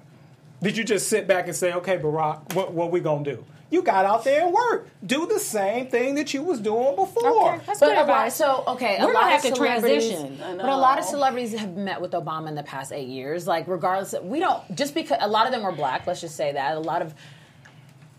[0.62, 3.82] Did you just sit back and say, "Okay, Barack, what what we gonna do?" You
[3.82, 4.90] got out there and worked.
[5.06, 7.56] Do the same thing that you was doing before.
[7.56, 8.36] Okay, that's But good a lot, advice.
[8.36, 10.38] so okay, We're a gonna lot have of to transition.
[10.40, 13.48] But a lot of celebrities have met with Obama in the past eight years.
[13.48, 16.06] Like, regardless, of, we don't just because a lot of them were black.
[16.06, 17.16] Let's just say that a lot of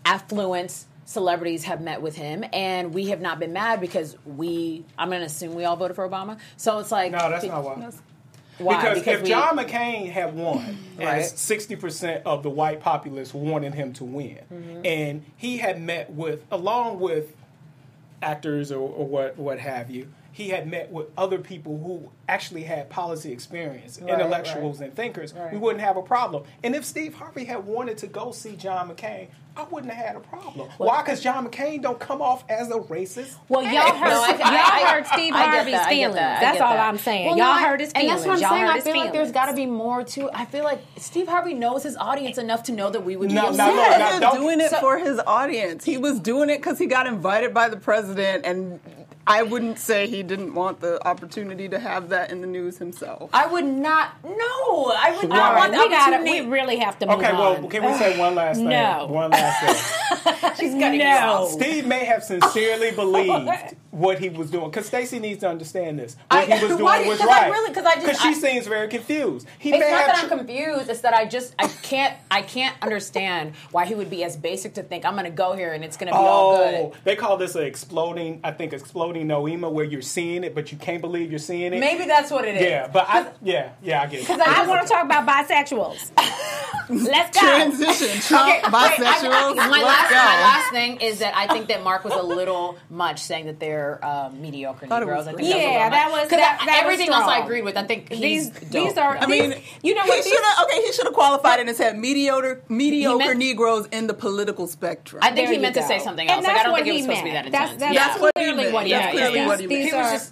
[0.05, 4.85] affluent celebrities have met with him, and we have not been mad because we.
[4.97, 6.37] I'm going to assume we all voted for Obama.
[6.57, 7.89] So it's like No, that's not why.
[8.57, 8.93] Why?
[8.93, 11.19] Because, if we- John McCain had won, Right.
[11.19, 14.81] as sixty percent of the white populace wanted him to win, Mm-hmm.
[14.85, 17.35] and he had met with, along with
[18.21, 22.63] actors or, or what what have you, he had met with other people who actually
[22.63, 25.33] had policy experience, Right, intellectuals and thinkers.
[25.33, 25.51] Right.
[25.53, 26.43] We wouldn't have a problem.
[26.63, 30.15] And if Steve Harvey had wanted to go see John McCain, I wouldn't have had
[30.15, 30.69] a problem.
[30.77, 31.01] Why?
[31.01, 33.35] Because John McCain don't come off as a racist.
[33.49, 36.15] Well, y'all heard, No, I- y'all I- heard Steve I Harvey's that, I get feelings.
[36.15, 36.87] that, That's all that.
[36.87, 37.25] I'm saying.
[37.25, 38.11] Well, y'all no, I- heard his feelings.
[38.11, 38.25] and feelings.
[38.25, 38.69] that's what I'm y'all saying.
[38.69, 40.29] I his feel like there's got to be more to.
[40.31, 43.35] I feel like Steve Harvey knows his audience enough to know that we would be
[43.35, 43.57] No, upset.
[43.57, 45.83] no, He no, wasn't doing it So- for his audience.
[45.85, 48.79] He was doing it because he got invited by the president, and
[49.27, 53.29] I wouldn't say he didn't want the opportunity to have that in the news himself.
[53.33, 54.11] I would not.
[54.23, 54.31] No,
[54.97, 56.15] I would not right, want the we got to.
[56.15, 56.41] opportunity.
[56.41, 57.69] We really have to move Okay, well, on.
[57.69, 58.69] can we say one last thing?
[58.69, 59.07] No.
[59.09, 59.59] One last
[60.23, 60.33] thing.
[60.59, 61.43] She's cutting me No.
[61.43, 61.49] off.
[61.51, 63.49] Steve may have sincerely believed
[63.97, 66.15] what he was doing because Stacey needs to understand this.
[66.29, 67.51] What I- he was doing why- was 'cause I right.
[67.51, 69.47] really- 'cause I just- Because she I- seems very confused.
[69.59, 70.89] He It's may not have that I'm confused.
[70.89, 74.75] It's that I just I can't I can't understand why he would be as basic
[74.75, 76.99] to think I'm going to go here and it's going to be all Oh, good.
[77.03, 78.39] they call this an exploding.
[78.43, 81.79] I think exploding noema, where you're seeing it, but you can't believe you're seeing it.
[81.79, 82.61] Maybe that's what it is.
[82.61, 84.27] Yeah, but I, yeah, yeah, I get it.
[84.27, 86.11] Because I want to talk about bisexuals.
[86.89, 87.45] Let's go.
[87.45, 90.15] Transition, Trump, Okay, wait, I- I- my, let's last, go.
[90.15, 93.59] my last thing is that I think that Marc was a little much saying that
[93.59, 95.27] they're uh, mediocre Thought Negroes.
[95.27, 97.43] I think Yeah, that was- 'Cause that- I- that was everything else I strong.
[97.43, 97.77] agreed with.
[97.77, 98.97] I think These he's these dope.
[98.97, 99.17] are.
[99.17, 100.23] I these- mean, you know he what?
[100.23, 100.81] These, should have okay.
[100.85, 105.21] He should have qualified it and said mediocre, mediocre meant- Negroes in the political spectrum.
[105.23, 106.37] I think There he you meant to say something else.
[106.37, 107.51] Like, that's I don't what think it was he supposed to be that meant.
[107.53, 107.79] That's, intense.
[107.81, 108.07] that's yeah.
[108.07, 108.89] That's what he clearly meant.
[108.89, 109.83] That's clearly These- what he meant.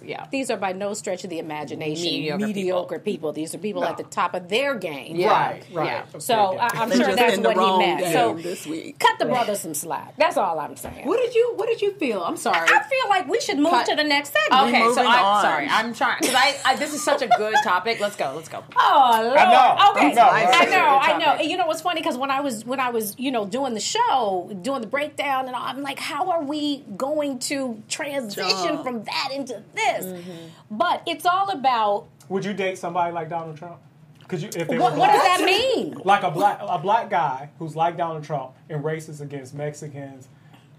[0.02, 3.32] He are these are by no stretch of the imagination Mediocre mediocre people.
[3.32, 5.22] These are people at the top of their game.
[5.22, 6.04] Right, right.
[6.18, 6.56] So.
[6.58, 8.12] I, I'm sure that's what he meant.
[8.12, 8.98] So this week.
[8.98, 10.14] cut the brother some slack.
[10.18, 11.06] That's all I'm saying.
[11.06, 12.22] What did you What did you feel?
[12.22, 12.68] I'm sorry.
[12.68, 13.86] I feel like we should move Cut.
[13.86, 14.74] to the next segment.
[14.74, 15.42] Okay, so I'm on.
[15.42, 15.68] sorry.
[15.68, 18.00] I'm trying because I, I this is such a good topic.
[18.00, 18.32] Let's go.
[18.34, 18.62] Let's go.
[18.78, 19.38] Oh Lord.
[19.38, 19.90] I know.
[19.92, 20.10] Okay.
[20.10, 20.28] I know.
[20.28, 20.98] I know.
[21.14, 21.32] I know.
[21.40, 22.00] And you know what's funny?
[22.00, 25.46] Because when I was when I was you know doing the show, doing the breakdown,
[25.46, 28.84] and all, I'm like, how are we going to transition Jump.
[28.84, 30.04] from that into this?
[30.06, 30.32] Mm-hmm.
[30.70, 33.78] But it's all about Would you date somebody like Donald Trump?
[34.20, 34.48] Because you?
[34.56, 36.00] If they what, were what does that mean?
[36.04, 40.28] like a black a black guy who's like Donald Trump and racist against Mexicans,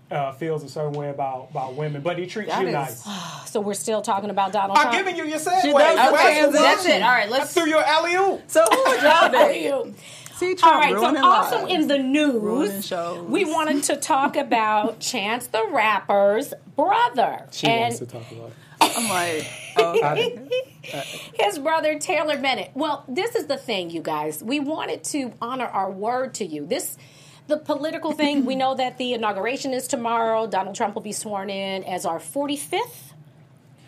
[0.09, 3.03] uh, feels a certain way about about women, but he treats That you is- nice.
[3.47, 4.87] So we're still talking about Donald Trump.
[4.89, 5.07] I'm Trump.
[5.07, 5.61] giving you your segue.
[5.61, 7.01] She does the West- That's it.
[7.01, 7.29] All right.
[7.29, 7.53] Let's.
[7.53, 8.41] threw your alley oop.
[8.47, 9.63] So who would y'all date?
[9.63, 9.95] you.
[10.35, 11.73] See, Trump All right, so ruining also lives.
[11.73, 12.91] in the news,
[13.27, 17.47] we wanted to talk about Chance the Rapper's brother.
[17.51, 18.49] She and wants to talk about.
[18.49, 18.53] It.
[18.97, 20.69] I'm like, oh, okay.
[21.39, 22.69] his brother Taylor Bennett.
[22.75, 24.43] Well, this is the thing, you guys.
[24.43, 26.67] We wanted to honor our word to you.
[26.67, 26.95] This
[27.47, 28.45] the political thing.
[28.45, 30.47] we know that the inauguration is tomorrow.
[30.47, 33.13] Donald Trump will be sworn in as our 45th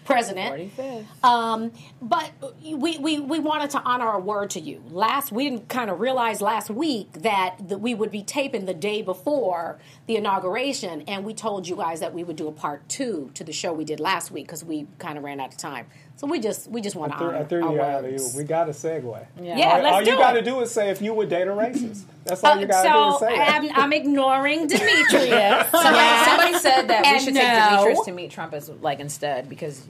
[0.09, 0.73] president.
[0.75, 1.23] 45th.
[1.23, 2.31] Um, but
[2.63, 4.83] we, we, we wanted to honor our word to you.
[4.89, 8.73] Last we didn't kind of realize last week that, that we would be taping the
[8.73, 12.89] day before the inauguration, and we told you guys that we would do a part
[12.89, 15.57] two to the show we did last week because we kind of ran out of
[15.57, 15.85] time.
[16.19, 18.03] So we just we just want to I threw, honor I threw our you out
[18.03, 18.29] of you.
[18.35, 19.25] We got a segue.
[19.41, 19.57] Yeah.
[19.57, 21.47] Yeah, all, let's all do you got to do is say if you would date
[21.47, 22.01] a racist.
[22.25, 23.41] That's all you Uh, got to do so is say.
[23.41, 25.69] I'm, I'm ignoring Demetrius.
[25.71, 27.39] Somebody, somebody said that we should no.
[27.39, 29.87] take Demetrius to meet Trump as like instead because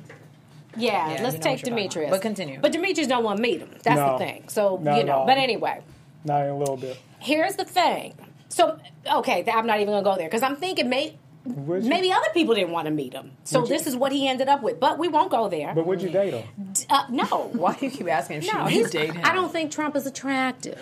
[0.77, 2.11] Yeah, Yeah, let's you know take what you're talking Demetrius.
[2.11, 2.59] But continue.
[2.61, 3.71] But Demetrius don't want to meet him.
[3.81, 4.11] That's No.
[4.13, 4.43] the thing.
[4.49, 5.23] So Not you know.
[5.25, 5.81] But anyway,
[6.25, 6.99] Not in a little bit.
[7.17, 8.13] here's the thing.
[8.49, 8.77] So
[9.11, 11.89] okay, I'm not even gonna go there because I'm thinking may, Would you?
[11.89, 13.31] maybe other people didn't want to meet him.
[13.43, 14.79] So this is what he ended up with.
[14.79, 15.73] But we won't go there.
[15.73, 16.73] But would you date him?
[16.89, 17.23] Uh, no,
[17.53, 19.21] why do you keep asking if she no, would he's, date him?
[19.23, 20.79] I don't think Trump is attractive.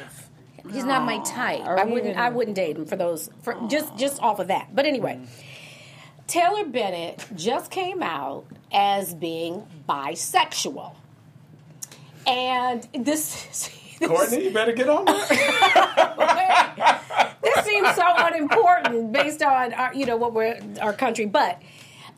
[0.71, 1.61] He's not my type.
[1.61, 2.07] Are I wouldn't.
[2.07, 3.29] even- I wouldn't date him for those.
[3.41, 4.75] For just just off of that.
[4.75, 5.21] But anyway,
[6.27, 10.93] Taylor Bennett just came out as being bisexual,
[12.25, 13.69] and this.
[13.99, 15.35] This Courtney, you better get on that.
[17.43, 21.61] this seems so unimportant based on our, you know what we're our country, but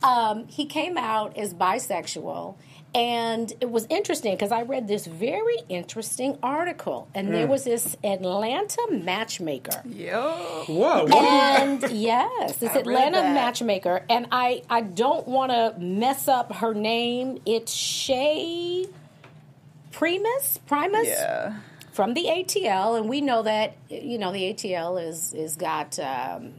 [0.04, 2.56] um, he came out as bisexual.
[2.96, 7.96] And it was interesting because I read this very interesting article, and there was this
[8.04, 9.84] Atlanta matchmaker.
[9.86, 10.34] Yeah.
[10.65, 11.06] Whoa.
[11.06, 11.13] What?
[11.13, 16.74] And yes, this I Atlanta matchmaker, and I I don't want to mess up her
[16.74, 17.38] name.
[17.46, 18.88] It's Shay
[19.91, 21.54] Primus, Primus Yeah.
[21.91, 26.54] from the ATL, and we know that you know the ATL is is got um,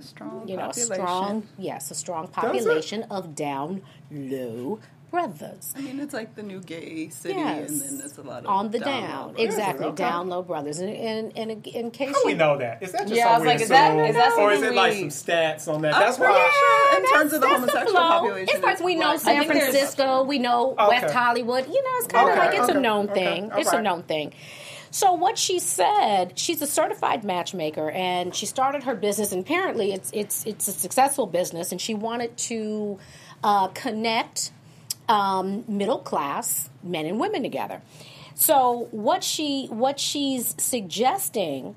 [0.00, 0.94] Strong you know a population.
[0.94, 4.78] strong yes a strong population of down low
[5.14, 5.72] brothers.
[5.76, 7.70] I mean, it's like the new gay city, Yes.
[7.70, 9.44] and then there's a lot of on the down down, low brothers.
[9.54, 10.02] exactly okay.
[10.04, 12.82] down low brothers, and and, and in case How do we you know that?
[12.82, 14.14] Is that just Yeah, I was something like, we is that- assume?
[14.14, 15.94] that or is something it like some stats on that?
[15.94, 16.50] I'm That's pretty why.
[16.60, 18.08] sure in terms of the that's homosexual flow.
[18.10, 18.48] population.
[18.54, 20.88] It's like we know like- San I think there's- Francisco, we know Okay.
[20.88, 21.66] West Hollywood.
[21.66, 23.52] You know, it's kind of Okay, like it's a known okay, thing.
[23.52, 24.32] all It's a known thing.
[24.90, 29.32] So what she said, she's a certified matchmaker, and she started her business.
[29.32, 32.98] And apparently, it's it's it's a successful business, and she wanted to
[33.42, 34.52] uh, connect
[35.08, 37.82] um, middle class men and women together.
[38.34, 41.76] So what she what she's suggesting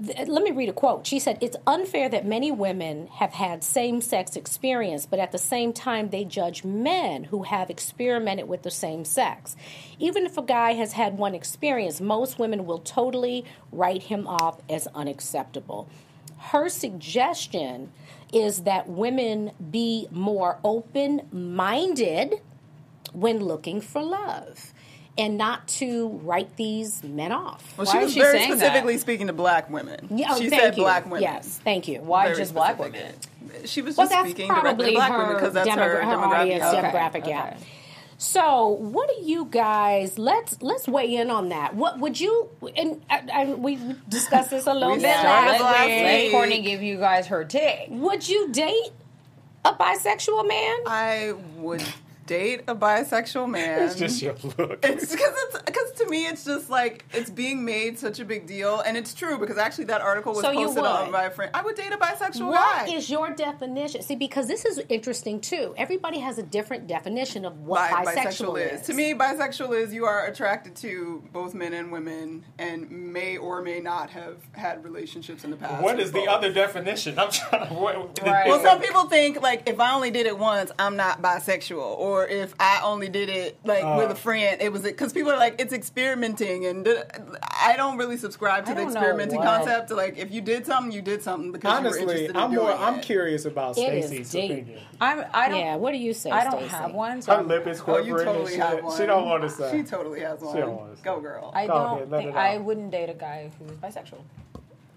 [0.00, 1.06] let me read a quote.
[1.06, 5.38] She said, It's unfair that many women have had same sex experience, but at the
[5.38, 9.56] same time, they judge men who have experimented with the same sex.
[9.98, 14.60] Even if a guy has had one experience, most women will totally write him off
[14.70, 15.88] as unacceptable.
[16.38, 17.92] Her suggestion
[18.32, 22.40] is that women be more open minded
[23.12, 24.72] when looking for love
[25.18, 27.74] and not to write these men off.
[27.76, 28.58] Well, Why she is was she very saying that?
[28.58, 30.06] specifically speaking to black women.
[30.10, 30.82] Yeah, oh, she thank said you.
[30.84, 31.22] black women.
[31.22, 32.00] Yes, thank you.
[32.00, 33.14] Why Very just black women?
[33.64, 35.76] She was Well, just that's speaking directly probably to black her, women because that's demogra-
[35.76, 36.38] her, her demographic.
[36.40, 36.80] audience Okay.
[36.88, 37.26] demographic.
[37.26, 37.44] Yeah.
[37.46, 37.56] okay.
[38.18, 40.18] So, what do you guys?
[40.18, 41.74] Let's let's weigh in on that.
[41.74, 42.50] What would you?
[42.76, 43.78] And uh, I, I, we
[44.10, 46.02] discussed this a little We bit last last week.
[46.04, 46.30] Let.
[46.30, 47.86] Courtney give you guys her take.
[47.88, 48.90] Would you date
[49.64, 50.76] a bisexual man?
[50.86, 51.82] I would
[52.30, 53.82] date a bisexual man.
[53.82, 54.78] It's just your look.
[54.84, 58.46] It's because it's because to me it's just like it's being made such a big
[58.46, 61.12] deal, and it's true because actually that article was So you posted on would?
[61.12, 61.50] by a friend.
[61.54, 62.94] I would date a bisexual What guy.
[62.94, 64.02] is your definition?
[64.02, 65.74] See, because this is interesting too.
[65.76, 68.82] Everybody has a different definition of what Bi- bisexual, is.
[68.86, 73.60] To me, bisexual is you are attracted to both men and women, and may or
[73.60, 75.82] may not have had relationships in the past.
[75.82, 77.18] What is with is the other definition?
[77.18, 77.74] I'm trying to.
[77.74, 78.46] What, Right.
[78.50, 82.19] Well, some people think like if I only did it once, I'm not bisexual, or
[82.26, 83.96] if I only did it like Uh.
[83.98, 86.86] with a friend, it was because people are like it's experimenting, and
[87.42, 89.90] I don't really subscribe to I the experimenting concept.
[89.90, 92.62] Like if you did something, you did something because you were Honestly, interested I'm doing
[92.66, 92.72] more.
[92.72, 92.80] it.
[92.80, 94.80] I'm curious about It is Stacey's opinion.
[95.00, 95.24] I'm.
[95.32, 95.58] I don't.
[95.60, 95.76] yeah.
[95.76, 96.30] What do you say?
[96.30, 96.68] I don't Stacey?
[96.68, 97.22] have one.
[97.22, 98.06] So Her lip is Oh, quivering.
[98.08, 98.84] you totally and have shit.
[98.84, 98.96] one.
[98.98, 99.70] She don't want to say.
[99.70, 100.56] She totally has one.
[100.56, 101.02] don't wanna say.
[101.02, 101.50] Go girl.
[101.54, 104.18] I Go don't ahead, think I wouldn't date a guy who's bisexual.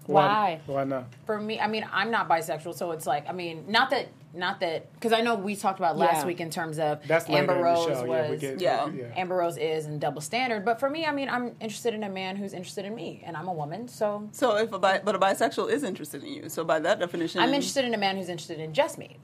[0.06, 0.60] Why?
[0.66, 1.04] Why not?
[1.24, 4.60] For me, I mean, I'm not bisexual, so it's like, I mean, not that, not
[4.60, 6.26] that, because I know we talked about last Yeah.
[6.26, 8.90] week in terms of That's later Amber in the Rose was, yeah, we get, yeah.
[9.16, 10.64] Amber Rose is and double standard.
[10.64, 13.36] But for me, I mean, I'm interested in a man who's interested in me, and
[13.36, 16.48] I'm a woman, so So if a bi- but a bisexual is interested in you,
[16.48, 19.18] so by that definition, I'm interested in a man who's interested in just me.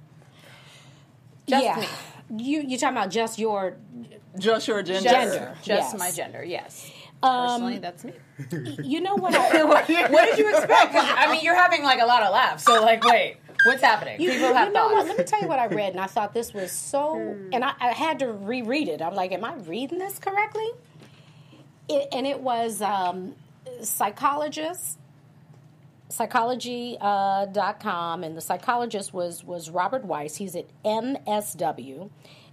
[1.49, 1.81] Just yeah.
[1.81, 2.45] me.
[2.45, 3.77] You you talking about just your
[4.39, 5.03] just your gender.
[5.11, 5.99] Just, Gender, just yes.
[5.99, 6.91] my gender, yes.
[7.23, 8.13] Um, Personally, that's me.
[8.83, 10.95] you know what I, what did you expect?
[10.95, 14.21] I mean, you're having like a lot of laughs, so like, wait, what's happening?
[14.21, 15.07] You, People have you know what?
[15.07, 17.37] Let me tell you what I read, and I thought this was so.
[17.53, 19.03] And I, I had to reread it.
[19.03, 20.69] I'm like, am I reading this correctly?
[21.89, 23.35] It, and it was um,
[23.83, 24.99] psychologist
[26.11, 30.37] psychology.com, uh, .com, and the psychologist was was Robert Weiss.
[30.37, 32.11] He's at MSW.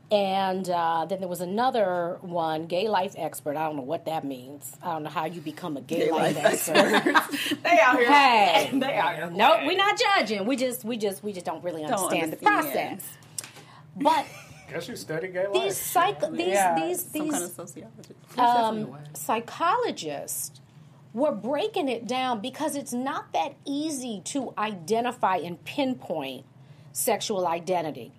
[0.09, 3.57] And uh, then there was another one, gay life expert.
[3.57, 4.73] I don't know what that means.
[4.81, 6.75] I don't know how you become a gay, life, expert.
[7.63, 8.07] they out here.
[8.11, 9.29] hey, they out here.
[9.29, 10.45] no, we're not judging.
[10.45, 12.99] We just, we just, we just don't really understand, the understand.
[12.99, 13.17] process.
[13.97, 14.25] But
[14.71, 15.53] Guess you study gay life.
[15.53, 18.15] these psych, these, Yeah, these, some these kind of sociology.
[18.37, 20.61] um, psychologists
[21.13, 26.45] were breaking it down because it's not that easy to identify and pinpoint
[26.91, 28.11] sexual identity.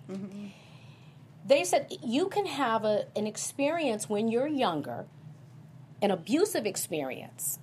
[1.45, 5.05] They said you can have a, an experience when you're younger,
[6.01, 7.59] an abusive experience,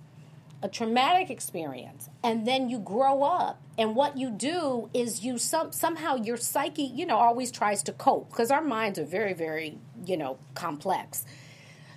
[0.62, 3.60] a traumatic experience, and then you grow up.
[3.78, 7.92] And what you do is you some, somehow your psyche, you know, always tries to
[7.92, 11.24] cope because our minds are very, very, you know, complex.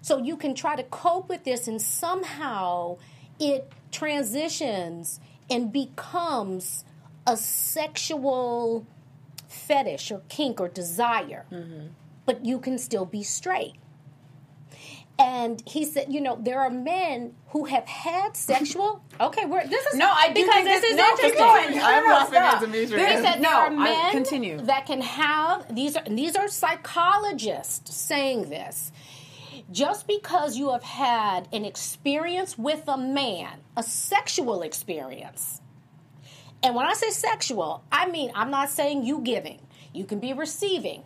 [0.02, 2.98] So you can try to cope with this, and somehow
[3.40, 6.84] it transitions and becomes
[7.26, 8.86] a sexual
[9.50, 11.88] fetish or kink or desire, mm-hmm.
[12.26, 13.74] but you can still be straight.
[15.18, 19.04] And he said, you know, there are men who have had sexual.
[19.22, 21.46] Okay, we're this is No, I because this, this, is no, interesting.
[21.46, 21.82] Continue.
[21.82, 22.54] I'm no, laughing stop.
[22.54, 23.12] at Demetrius.
[23.12, 24.58] He said No, there are I- men continue.
[24.62, 28.94] that can have these are these are psychologists saying this.
[29.72, 35.60] Just because you have had an experience with a man, a sexual experience,
[36.64, 39.60] and when I say sexual, I mean I'm not saying you giving.
[39.94, 41.04] You can be receiving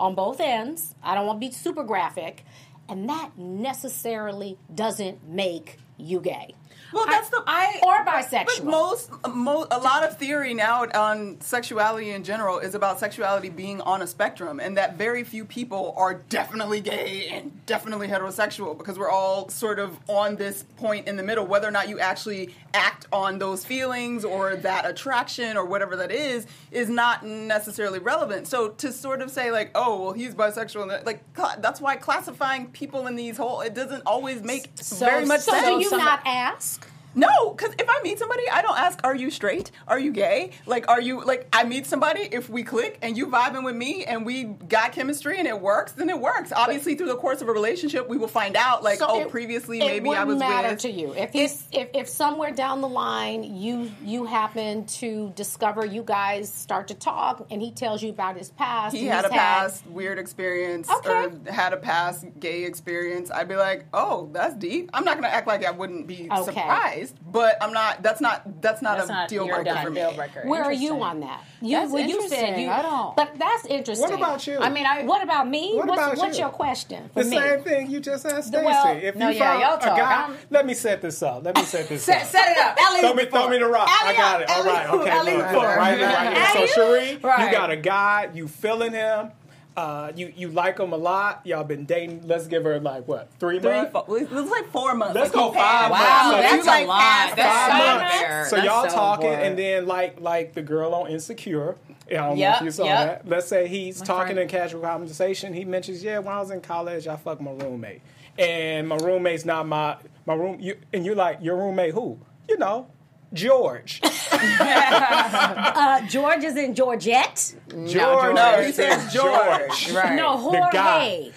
[0.00, 0.94] on both ends.
[1.02, 2.44] I don't want to be super graphic,
[2.88, 6.54] and that necessarily doesn't make you gay
[6.94, 8.30] Well, that's the I- or bisexual.
[8.30, 8.64] But bisexual.
[8.64, 13.80] most, mo- a lot of theory now on sexuality in general is about sexuality being
[13.80, 18.98] on a spectrum, and that very few people are definitely gay and definitely heterosexual because
[18.98, 21.46] we're all sort of on this point in the middle.
[21.46, 26.10] Whether or not you actually act on those feelings or that attraction or whatever that
[26.10, 28.46] is is not necessarily relevant.
[28.48, 32.66] So to sort of say like, oh, well, he's bisexual, like cla- that's why classifying
[32.68, 35.64] people in these whole it doesn't always make very much so sense.
[35.66, 36.83] So do you somebody- not ask?
[37.14, 39.70] No, because if I meet somebody, I don't ask, "Are you straight?
[39.86, 40.50] Are you gay?
[40.66, 44.04] Like, are you like?" I meet somebody, if we click and you vibing with me
[44.04, 46.52] and we got chemistry and it works, then it works.
[46.54, 49.30] Obviously, through the course of a relationship, we will find out, like, So oh, it-
[49.30, 50.78] previously it maybe I was matter with.
[50.80, 55.84] to you if he's if, if somewhere down the line you you happen to discover
[55.84, 58.94] you guys start to talk and he tells you about his past.
[58.94, 61.10] he had a past weird experience Okay.
[61.46, 64.90] or had a past gay experience, I'd be like, oh, that's deep.
[64.94, 66.44] I'm not gonna act like I wouldn't be Okay.
[66.44, 68.02] surprised, but I'm not.
[68.02, 68.62] That's not.
[68.62, 70.00] That's not That's a not deal breaker done for me.
[70.00, 70.42] deal breaker.
[70.46, 71.42] Where are you on that?
[71.60, 72.64] You, That's well, you said interesting.
[72.64, 72.70] you.
[72.70, 74.08] I don't- But that's interesting.
[74.10, 74.58] What about you?
[74.58, 75.74] I mean, I What about me?
[75.74, 76.44] What what's about what's you?
[76.44, 77.36] your question for the me?
[77.38, 78.64] same thing you just asked Stacey.
[78.64, 79.96] Well, if no, you yeah, y'all a talk.
[79.96, 81.42] guy, I'm- let me set this up.
[81.44, 82.28] Let me set this set, up.
[82.28, 82.76] set it up.
[82.80, 83.88] Alley Throw me, throw me the rock.
[83.90, 84.50] I got it.
[84.50, 84.90] All right.
[84.90, 85.10] Okay.
[85.10, 86.36] Alley Look, right right.
[86.52, 87.18] So, Alley Cherie, you
[87.50, 88.28] got a guy.
[88.34, 89.30] You feeling him.
[89.76, 91.40] Uh, you you like him a lot.
[91.44, 92.28] Y'all been dating.
[92.28, 93.90] Let's give her like what three, Three, months.
[93.92, 95.16] four, it was like four months.
[95.16, 95.82] Let's like, go he passed.
[95.82, 96.50] five Wow, months.
[96.50, 97.36] So that's you a lot.
[97.36, 98.14] That's five so months.
[98.14, 98.46] unfair.
[98.50, 99.44] So That's y'all so talking, unfair.
[99.44, 101.76] and then like like the girl on Insecure.
[102.08, 103.06] Yeah, I don't know if you saw yep.
[103.24, 103.28] that.
[103.28, 104.38] Let's say he's talking friend.
[104.40, 105.54] in casual conversation.
[105.54, 108.02] He mentions, yeah, when I was in college, I fucked my roommate,
[108.38, 110.58] and my roommate's not my my room.
[110.60, 112.20] You, and you're like, your roommate who?
[112.48, 112.86] You know,
[113.34, 114.00] George.
[114.46, 117.54] Uh, George is in Georgette.
[117.68, 118.34] George.
[118.34, 119.92] No, he said George.
[119.92, 120.14] Right.
[120.14, 121.32] No, The Jorge.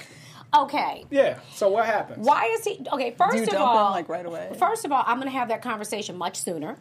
[0.56, 1.06] Okay.
[1.10, 1.40] Yeah.
[1.54, 2.26] So what happens?
[2.26, 3.12] Why is he okay?
[3.18, 4.56] First you of dump all, him like right away?
[4.58, 6.78] First of all, I'm going to have that conversation much sooner.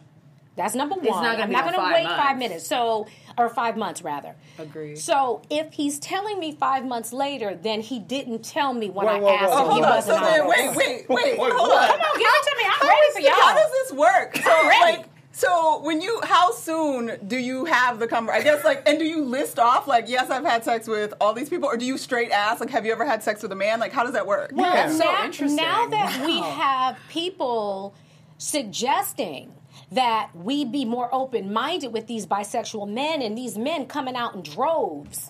[0.57, 1.05] That's number one.
[1.05, 2.21] not gonna I'm be not going to wait months.
[2.23, 2.67] five minutes.
[2.67, 4.35] So, or five months rather.
[4.57, 4.97] Agreed.
[4.97, 9.13] So, if he's telling me five months later, then he didn't tell me when Whoa,
[9.13, 9.35] I whoa, whoa.
[9.35, 9.75] asked Oh, him.
[9.77, 9.89] he on.
[9.89, 11.83] wasn't So then, wait, wait, wait, Wait, hold what?
[11.83, 11.97] on.
[11.97, 12.63] Come on, give it to me.
[12.65, 13.31] I'm How ready for y'all.
[13.33, 14.35] How does this work?
[14.37, 14.97] So, I'm ready.
[14.97, 18.47] like, so when you, how soon do you have the conversation?
[18.47, 21.33] I guess, like, and do you list off, like, yes, I've had sex with all
[21.33, 23.55] these people, or do you straight ask, like, have you ever had sex with a
[23.55, 23.79] man?
[23.79, 24.49] Like, how does that work?
[24.55, 24.89] Well, Yeah.
[24.89, 25.55] so now, interesting.
[25.57, 27.93] now that we have people
[28.39, 29.53] suggesting
[29.91, 34.35] that we be more open minded with these bisexual men and these men coming out
[34.35, 35.29] in droves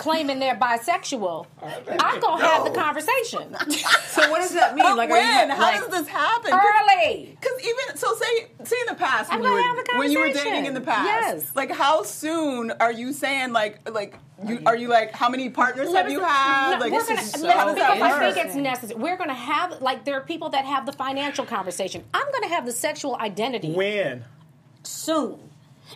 [0.00, 3.54] claiming they're bisexual, I'm going to have the conversation
[4.08, 4.84] So what does that mean?
[4.84, 5.50] But Like, when?
[5.50, 6.52] are you how like, does this happen?
[6.52, 7.36] early.
[7.38, 9.98] Because even so, say say in the past I'm when you gonna were have the
[9.98, 10.52] when you were conversation.
[10.52, 11.52] dating in the past, Yes.
[11.54, 15.92] like how soon are you saying like like you are you like how many partners
[15.94, 16.72] have you had?
[16.72, 18.98] No, like we're gonna, is listen, so how does that because I think it's necessary.
[19.00, 22.02] We're going to have like there are people that have the financial conversation.
[22.14, 24.24] I'm going to have the sexual identity When?
[24.82, 25.38] soon.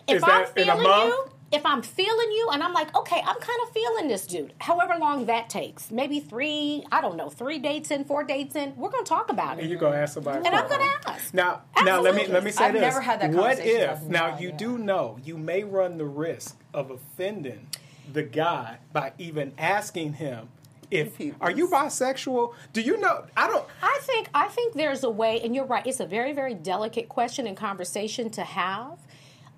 [0.08, 1.04] Is If I'm that in a feeling month?
[1.14, 4.52] you, if I'm feeling you and I'm like, okay, I'm kind of feeling this dude,
[4.58, 8.74] however long that takes, maybe three, I don't know, three dates in, four dates in,
[8.76, 9.70] we're going to talk about And it.
[9.70, 10.38] you're gonna ask somebody.
[10.44, 11.32] And I'm going to ask.
[11.32, 12.82] Now, now let me let me say I've this.
[12.82, 14.58] never had that what if now you idea.
[14.58, 17.68] do know you may run the risk of offending
[18.12, 20.48] the guy by even asking him
[20.90, 22.52] if If he are you bisexual?
[22.72, 23.24] Do you know?
[23.36, 23.66] I don't.
[23.82, 25.84] I think I think there's a way, and you're right.
[25.86, 28.98] It's a very very delicate question and conversation to have,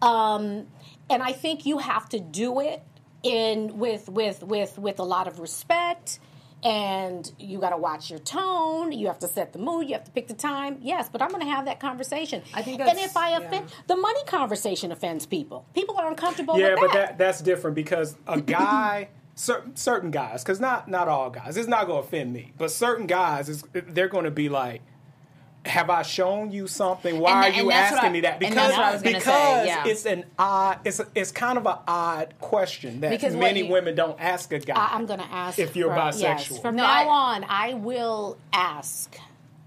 [0.03, 0.67] um,
[1.09, 2.83] and I think you have to do it
[3.23, 6.21] in with with with with a lot of respect.
[6.65, 8.91] And you got to watch your tone.
[8.91, 9.89] You have to set the mood.
[9.89, 10.79] You have to pick the time.
[10.81, 12.43] Yes, but I'm going to have that conversation.
[12.55, 13.39] I think and if I yeah.
[13.41, 15.67] offend, the money conversation offends people.
[15.75, 16.59] People are uncomfortable.
[16.59, 17.09] Yeah, with but that.
[17.09, 21.69] that that's different because a guy, certain certain guys, because not not all guys, it's
[21.69, 24.81] not going to offend me, but certain guys, is they're going to be like.
[25.67, 27.19] Have I shown you something?
[27.19, 28.43] Why And tha- are you and that's what asking I- me that?
[28.43, 29.85] and that's what I was gonna because say, yeah.
[29.87, 33.73] it's an odd, it's a, it's kind of an odd question that Because many you-
[33.73, 34.75] women don't ask a guy.
[34.77, 36.21] I, I'm going to ask if you're from- bisexual.
[36.51, 37.05] Yes, from No, now I-
[37.37, 39.17] on, I will ask.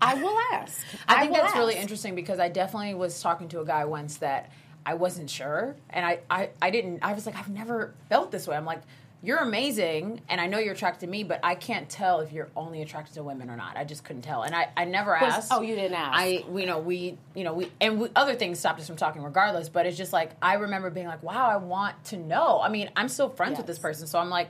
[0.02, 0.86] I will ask.
[1.10, 4.18] I think will that's really interesting because I definitely was talking to a guy once
[4.18, 4.50] that
[4.86, 7.00] I wasn't sure, and I, I, I didn't.
[7.04, 8.56] I was like, I've never felt this way.
[8.56, 8.82] I'm like,
[9.22, 12.48] you're amazing, and I know you're attracted to me, but I can't tell if you're
[12.56, 13.76] only attracted to women or not.
[13.76, 15.52] I just couldn't tell, and I, I never asked.
[15.52, 16.18] oh, you didn't ask.
[16.18, 19.22] I, you know, we, you know, we, and we, other things stopped us from talking
[19.22, 19.68] regardless.
[19.68, 22.62] But it's just like I remember being like, wow, I want to know.
[22.62, 24.50] I mean, I'm still friends with this person, so I'm like,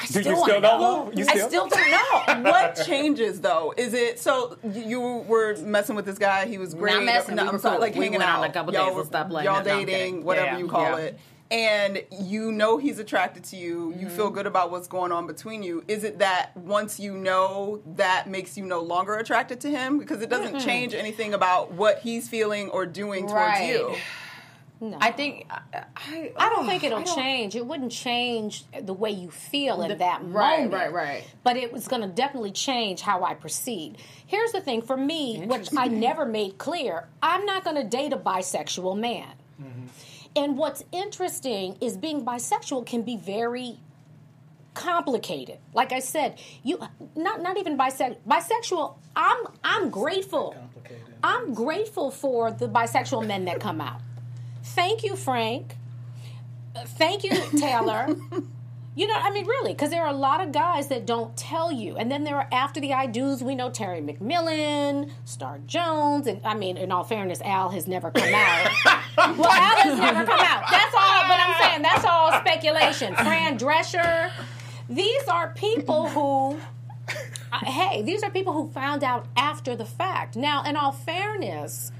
[0.00, 1.04] I Do still you still don't know.
[1.06, 1.12] know?
[1.12, 2.50] You I still- still don't know.
[2.50, 3.74] what changes though?
[3.76, 6.46] Is it so you were messing with this guy?
[6.46, 6.94] He was great.
[6.94, 7.80] Not messing, No, we I'm sorry, cool.
[7.80, 8.48] like We hanging went on out.
[8.48, 8.94] a couple y'all days.
[8.94, 9.66] were- Let's stop playing Y'all that.
[9.80, 10.96] No, dating, whatever Yeah, you call yeah.
[10.98, 11.18] it.
[11.50, 13.94] And you know he's attracted to you.
[13.98, 14.16] You mm-hmm.
[14.16, 15.82] feel good about what's going on between you.
[15.88, 20.20] Is it that once you know that makes you no longer attracted to him because
[20.20, 23.70] it doesn't change anything about what he's feeling or doing towards Right.
[23.70, 23.96] you?
[25.00, 25.60] I think I,
[25.96, 27.56] I, I don't think it'll don't- change.
[27.56, 30.72] It wouldn't change the way you feel in The- that right, moment.
[30.72, 31.24] right, right.
[31.42, 33.98] But it was going to definitely change how I proceed.
[34.26, 38.12] Here's the thing for me, which I never made clear I'm not going to date
[38.12, 39.28] a bisexual man.
[39.60, 39.86] Mm-hmm.
[40.38, 43.78] And what's interesting is being bisexual can be very
[44.72, 45.58] complicated.
[45.74, 46.78] Like I said, you
[47.16, 48.18] not not even bisexual.
[48.26, 48.94] Bisexual.
[49.16, 50.54] I'm I'm grateful.
[51.24, 54.00] I'm grateful for the bisexual men that come out.
[54.62, 55.74] Thank you, Frank.
[56.76, 58.06] Thank you, Taylor.
[58.98, 61.70] you know, I mean, really, because there are a lot of guys that don't tell
[61.70, 61.96] you.
[61.96, 66.40] And then there are after the I do's, we know Terry McMillan, Star Jones, and
[66.44, 68.70] I mean, in all fairness, Al has never come out.
[69.38, 70.64] well, Al has never come out.
[70.68, 73.14] That's all, but I'm saying that's all speculation.
[73.14, 74.32] Fran Drescher.
[74.88, 76.58] These are people who
[77.52, 80.34] uh, hey, these are people who found out after the fact.
[80.34, 81.92] Now, in all fairness,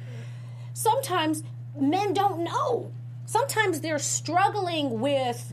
[0.75, 1.45] sometimes
[1.79, 2.91] men don't know.
[3.29, 5.53] Sometimes they're struggling with,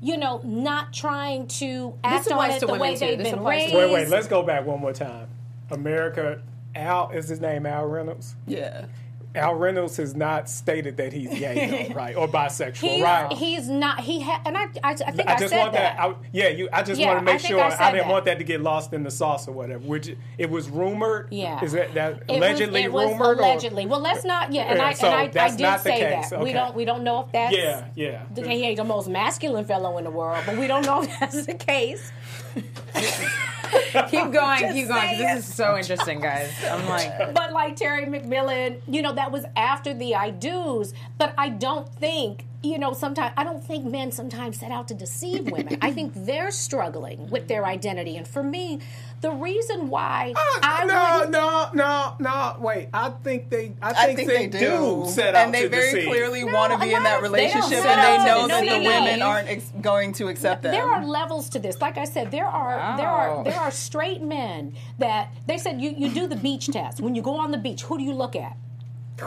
[0.00, 3.00] you know, not trying to act on it the way too.
[3.00, 3.74] they've This been raised.
[3.74, 4.08] Wait, wait.
[4.08, 5.28] Let's go back one more time.
[5.70, 6.42] America.
[6.74, 7.66] Al is his name.
[7.66, 8.36] Al Reynolds.
[8.46, 8.86] Yeah.
[9.34, 13.32] Al Reynolds has not stated that he's gay, though, right, or bisexual, He's, right?
[13.32, 14.00] he's not.
[14.00, 16.00] He had, and I, I, I think I, I just said want that.
[16.00, 16.68] I, yeah, you.
[16.72, 18.12] I just Yeah, want to make sure I didn't that.
[18.12, 19.86] want that to get lost in the sauce or whatever.
[19.86, 21.28] Which it was rumored.
[21.30, 21.62] Yeah.
[21.64, 23.38] is that that It allegedly was, rumored?
[23.38, 23.86] or- allegedly.
[23.86, 24.52] Well, let's not.
[24.52, 26.30] Yeah, and Yeah, I so and I, I did not the say case.
[26.30, 28.22] that we don't we don't know if that's Yeah, yeah.
[28.34, 31.20] the, he ain't the most masculine fellow in the world, but we don't know if
[31.20, 32.10] that's the case.
[34.08, 35.18] keep going, keep going.
[35.18, 36.52] This is so interesting, guys.
[36.64, 40.94] I'm like, But like Terry McMillan, you know, that was after the I do's.
[41.18, 44.94] But I don't think, you know, sometimes I don't think men sometimes set out to
[44.94, 45.78] deceive women.
[45.80, 48.16] I think they're struggling with their identity.
[48.16, 48.80] And for me,
[49.22, 52.56] the reason why I Uh, no, no, no, no.
[52.60, 53.72] Wait, I think they.
[53.80, 55.04] I think, they, do.
[55.08, 56.08] set out and they to very deceive.
[56.08, 58.86] clearly No, want to be in that of- they relationship, and they know that the
[58.86, 60.72] women aren't ex- going to accept them.
[60.72, 61.80] There are levels to this.
[61.80, 65.90] Like I said, there are there are there are straight men that they said you,
[65.90, 67.00] you do the beach test.
[67.00, 68.56] When you go on the beach, who do you look at?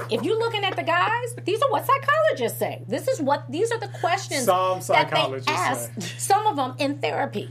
[0.10, 2.84] If you're looking at the guys, these are what psychologists say.
[2.88, 5.91] This is what these are the questions Some that they ask.
[6.00, 6.08] say.
[6.18, 7.50] Some of them in therapy.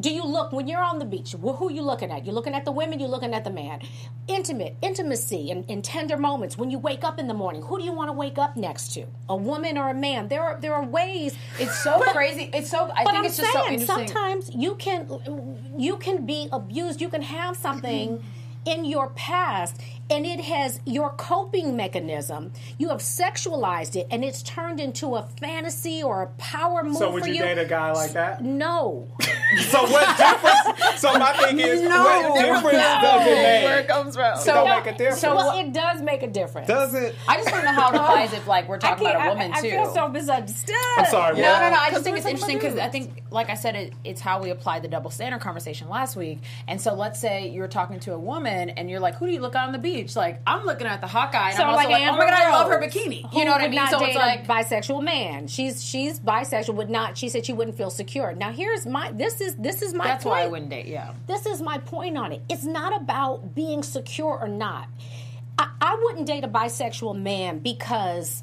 [0.00, 1.32] Do you look when you're on the beach?
[1.32, 2.24] Wh- Who you looking at?
[2.24, 2.98] You're looking at the women.
[2.98, 3.80] You're looking at the man.
[4.26, 6.56] Intimate, intimacy, and, and tender moments.
[6.56, 8.94] When you wake up in the morning, who do you want to wake up next
[8.94, 9.04] to?
[9.28, 10.28] A woman or a man?
[10.28, 11.36] There are there are ways.
[11.58, 12.48] it's so crazy.
[12.54, 12.90] It's so.
[12.96, 14.08] I think I'm it's just so saying interesting.
[14.08, 15.08] sometimes you can
[15.76, 17.02] you can be abused.
[17.02, 18.41] You can have something mm-hmm.
[18.64, 22.52] In your past and it has your coping mechanism.
[22.78, 27.10] You have sexualized it and it's turned into a fantasy or a power move So
[27.10, 27.40] would you you.
[27.42, 28.42] date a guy like that?
[28.44, 29.08] No.
[29.68, 30.61] So what difference?
[30.96, 32.02] So my thing is, No.
[32.02, 33.64] what difference does it make?
[33.64, 34.36] Where it comes from.
[34.38, 35.20] So- don't make a difference.
[35.20, 36.68] So well, it does make a difference.
[36.68, 37.14] Does it?
[37.28, 39.28] I just want to know how it applies if like we're talking I about a
[39.30, 39.70] woman I, I too.
[39.70, 40.76] feel so misunderstood.
[40.98, 41.36] I'm sorry.
[41.36, 41.76] No, no, no.
[41.76, 44.50] I just think it's interesting because I think, like I said, it, it's how we
[44.50, 46.40] apply the double standard conversation last week.
[46.68, 49.40] And so, let's say you're talking to a woman and you're like, "Who do you
[49.40, 51.88] look at on the beach?" Like, I'm looking at the Hawkeye, and So I'm also
[51.88, 53.76] like, "Oh my god, I love her bikini." who You know what I mean?
[53.76, 55.46] Not So it's a like, bisexual man.
[55.48, 56.74] She's she's bisexual.
[56.74, 57.16] Would not.
[57.18, 58.34] She said she wouldn't feel secure.
[58.34, 59.10] Now here's my.
[59.12, 60.04] This is this is my.
[60.06, 60.32] that's point.
[60.36, 60.86] why I wouldn't date.
[60.86, 61.12] Yeah.
[61.26, 62.42] This is my point on it.
[62.48, 64.88] It's not about being secure or not.
[65.58, 68.42] I, I wouldn't date a bisexual man because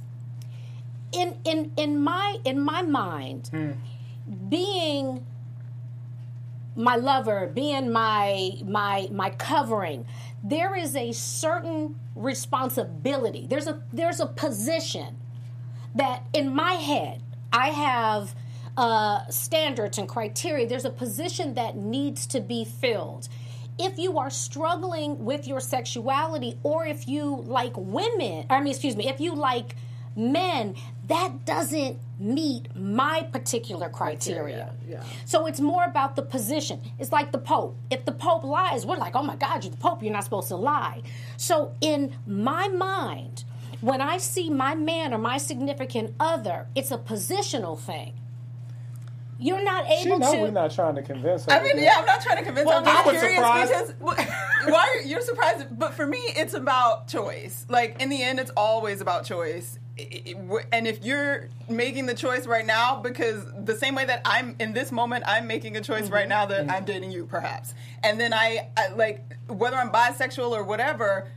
[1.12, 3.72] in in in my in my mind, hmm.
[4.48, 5.26] being
[6.76, 10.06] my lover, being my my my covering,
[10.44, 13.48] there is a certain responsibility.
[13.50, 15.18] There's a there's a position
[15.96, 18.36] that in my head I have
[18.80, 20.66] uh, standards and criteria.
[20.66, 23.28] There's a position that needs to be filled.
[23.78, 28.96] If you are struggling with your sexuality, or if you like women, I mean, excuse
[28.96, 29.76] me, if you like
[30.16, 30.76] men,
[31.08, 34.74] that doesn't meet my particular criteria.
[34.88, 35.04] Yeah.
[35.26, 36.80] So it's more about the position.
[37.00, 37.76] It's like the Pope.
[37.92, 40.48] If the Pope lies, we're like, oh my God, you're the Pope, you're not supposed
[40.50, 41.02] to lie.
[41.36, 43.44] So in my mind,
[43.82, 48.14] when I see my man or my significant other, it's a positional thing.
[49.42, 50.42] You're not She able know to.
[50.42, 51.52] we're not trying to convince her.
[51.54, 51.96] I mean, yeah.
[51.98, 52.68] I'm not trying to convince.
[52.68, 54.00] Well, I'm just curious surprised.
[54.00, 54.28] because
[54.66, 55.80] why are, you're surprised?
[55.80, 57.66] But for me, it's about choice.
[57.70, 59.80] Like in the end, it's always about choice.
[59.98, 64.04] It- it- w- And if you're making the choice right now, because the same way
[64.06, 66.30] that I'm in this moment, I'm making a choice right mm-hmm.
[66.30, 66.72] now that mm-hmm.
[66.72, 67.74] I'm dating you, perhaps,
[68.04, 71.30] and then I, I like whether I'm bisexual or whatever,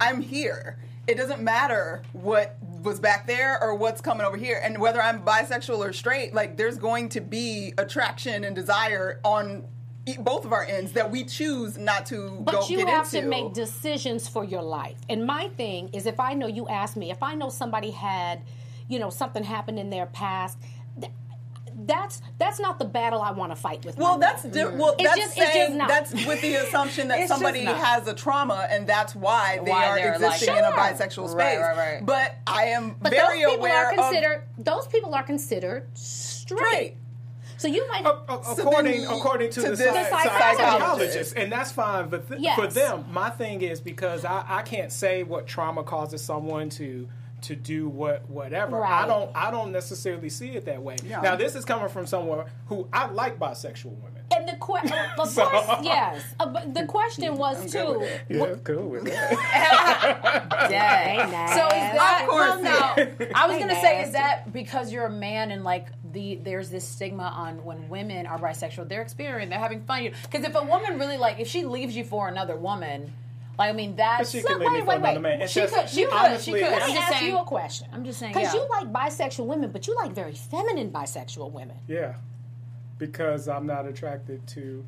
[0.00, 0.78] I'm here.
[1.06, 2.56] It doesn't matter what
[2.86, 6.32] was back there or what's coming over here, and whether I'm bisexual or straight.
[6.32, 9.64] Like, there's going to be attraction and desire on
[10.20, 13.22] both of our ends that we choose not to go But you have into.
[13.22, 14.96] to make decisions for your life.
[15.08, 18.42] And my thing is, if I know you ask me, if I know somebody had,
[18.88, 20.58] you know, something happened in their past,
[21.78, 23.98] that's that's not the battle I want to fight with.
[23.98, 24.52] well, my that's man.
[24.52, 24.78] di- mm-hmm.
[24.78, 24.94] well.
[24.98, 28.66] It's that's just- it's saying just that's with the assumption that somebody has a trauma
[28.70, 31.34] and that's why they Why are they're like- existing in a bisexual space.
[31.34, 32.06] Right, right, right.
[32.06, 35.86] But I am But very those people aware are of considered those people are considered
[35.98, 36.58] straight.
[36.58, 36.96] straight.
[37.58, 40.58] So you might A- a- according then according to, to the, this psy- psychologist.
[40.60, 42.08] psychologist, and that's fine.
[42.10, 42.58] But th- Yes.
[42.58, 47.08] for them, my thing is because I, I can't say what trauma causes someone to
[47.42, 48.84] to do what whatever.
[48.84, 50.96] I don't I don't necessarily see it that way.
[51.04, 54.22] Now this is coming from someone who I like bisexual women.
[54.34, 56.24] and the question, of So- course, yes.
[56.40, 58.04] Uh, but the question was too.
[58.28, 60.46] Yeah, cool with that.
[60.70, 61.30] Dang.
[61.30, 62.62] Hey, So is that Of course.
[62.62, 63.28] well, no?
[63.34, 66.86] I was gonna say is that because you're a man and like the there's this
[66.88, 70.10] stigma on when women are bisexual, they're experiencing, they're having fun.
[70.22, 73.12] Because if a woman really like if she leaves you for another woman,
[73.58, 75.20] like I mean that's But she So can leave me wait, wait, wait.
[75.20, 75.42] man.
[75.42, 76.62] It's She just- could- she could, she honestly, could.
[76.72, 77.88] Let I'm me just ask saying- you a question.
[77.92, 78.60] I'm just saying, because yeah.
[78.62, 81.78] you like bisexual women, but you like very feminine bisexual women.
[81.88, 82.14] Yeah,
[82.98, 84.84] because I'm not attracted to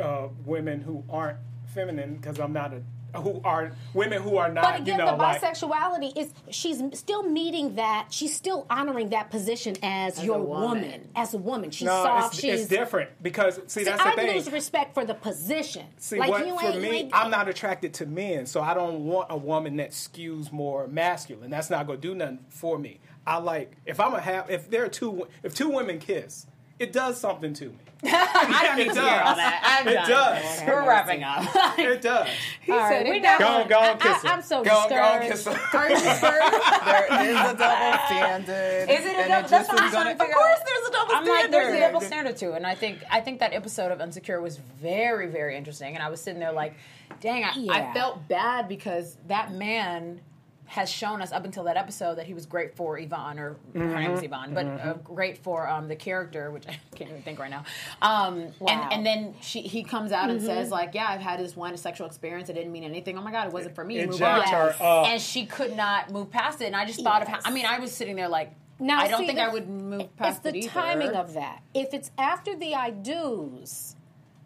[0.00, 2.82] uh, women who aren't feminine because I'm not a
[3.14, 6.82] who are women who are not But again, you know the like bisexuality is she's
[6.98, 8.08] still meeting that.
[8.10, 10.82] She's still honoring that position as, your woman.
[10.82, 11.08] woman.
[11.14, 11.70] as a woman.
[11.70, 12.34] She's no, soft.
[12.34, 14.18] it's, she's it's different because see that's the thing.
[14.18, 14.36] I thing.
[14.36, 15.86] lose respect for the position.
[15.98, 18.74] See, like what you for ain't, me, ain't- I'm not attracted to men, so I
[18.74, 21.50] don't want a woman that skews more masculine.
[21.50, 23.00] That's not gonna do nothing for me.
[23.26, 26.46] I like if I'm a have if there are two if two women kiss,
[26.78, 27.76] it does something to me.
[28.06, 29.80] I don't need It to hear all that.
[29.80, 30.08] I'm It done.
[30.10, 30.62] does.
[30.66, 31.42] We're wrapping up.
[31.78, 32.28] It does.
[32.68, 33.38] All right, said it does.
[33.38, 34.28] Go on, go on, kiss her.
[34.28, 35.30] I, am so Go, go, discouraged.
[35.32, 35.78] kiss her.
[35.78, 36.84] Are you discouraged?
[36.84, 38.90] there is a double standard.
[38.90, 39.48] Is it a double?
[39.48, 41.24] just That's what is I'm trying to gonna- figure Of course, there's a double I'm
[41.24, 41.52] like, standard.
[41.52, 44.58] there's a double standard too, and I think I think that episode of Insecure was
[44.58, 45.94] very, very interesting.
[45.94, 46.74] And I was sitting there like,
[47.20, 50.20] dang, I, I felt bad because that man
[50.66, 54.00] has shown us up until that episode that he was great for Yvonne, or her
[54.00, 57.38] name is Yvonne, but uh, great for um, the character, which I can't even think
[57.38, 57.64] right now.
[58.02, 58.68] Um, Wow.
[58.68, 61.76] and, and then she, he comes out and says like, yeah, I've had this one
[61.76, 62.48] sexual experience.
[62.48, 63.18] It didn't mean anything.
[63.18, 63.98] Oh my god, it wasn't for me.
[63.98, 64.40] It Move on.
[64.42, 65.06] her up.
[65.06, 66.66] And she could not move past it.
[66.66, 67.40] And I just thought of how.
[67.44, 68.52] I mean, I was sitting there like.
[68.80, 70.68] Now, I don't see, think the- I would move past It's the it either.
[70.70, 71.62] timing of that.
[71.74, 73.94] If it's after the I do's,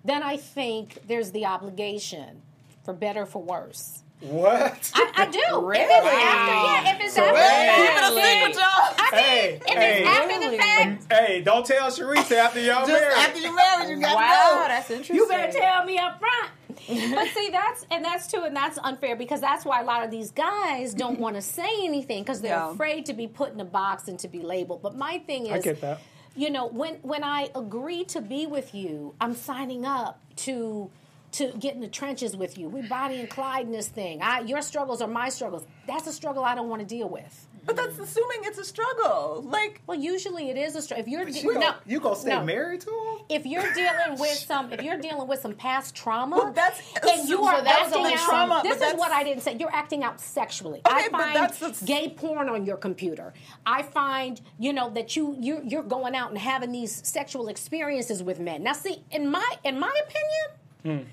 [0.04, 2.42] then I think there's the obligation,
[2.84, 4.02] for better or for worse.
[4.20, 4.90] What?
[4.94, 5.38] I, I do.
[5.60, 5.82] Really?
[5.84, 8.94] If it's after, yeah, if it's So- after Hey, the fact, it a secret, y'all.
[8.98, 10.00] I mean, Hey, if hey.
[10.00, 13.16] it's after the fact, Hey, don't tell Sharice after y'all Just married.
[13.16, 15.16] after you're married, you got Wow, to that's interesting.
[15.16, 16.50] you better tell me up front.
[17.14, 20.10] but see, that's and that's too, and that's unfair because that's why a lot of
[20.10, 22.72] these guys don't want to say anything because they're Yeah.
[22.72, 24.82] afraid to be put in a box and to be labeled.
[24.82, 26.00] But my thing is, I get that.
[26.34, 30.90] you know, when when I agree to be with you, I'm signing up to
[31.32, 32.68] to get in the trenches with you.
[32.68, 34.22] We Bonnie and Clyde in this thing.
[34.22, 35.66] I, your struggles are my struggles.
[35.86, 37.46] That's a struggle I don't want to deal with.
[37.66, 39.42] But that's assuming it's a struggle.
[39.46, 41.02] Like, Well, usually it is a struggle.
[41.04, 42.42] If you're You no, gonna, you gonna stay no.
[42.42, 43.26] married to him?
[43.28, 47.28] if you're dealing with some if you're dealing with some past trauma Well, that's- and
[47.28, 50.18] you are that's acting out trauma, this is what i didn't say you're acting out
[50.18, 53.34] sexually Okay, i but find that's the- gay porn on your computer
[53.66, 58.22] i find you know that you you're, you're going out and having these sexual experiences
[58.22, 61.08] with men now see in my in my opinion hmm.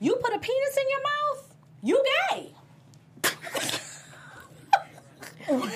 [0.00, 2.52] You put a penis in your mouth you gay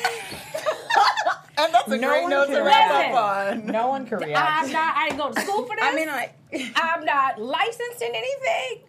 [1.59, 3.15] and that's a No great one note to can wrap react.
[3.15, 3.67] up on.
[3.67, 4.65] No one can react.
[4.67, 6.35] i'm not i didn't go to school for this I mean, like,
[6.77, 8.85] i'm not licensed in anything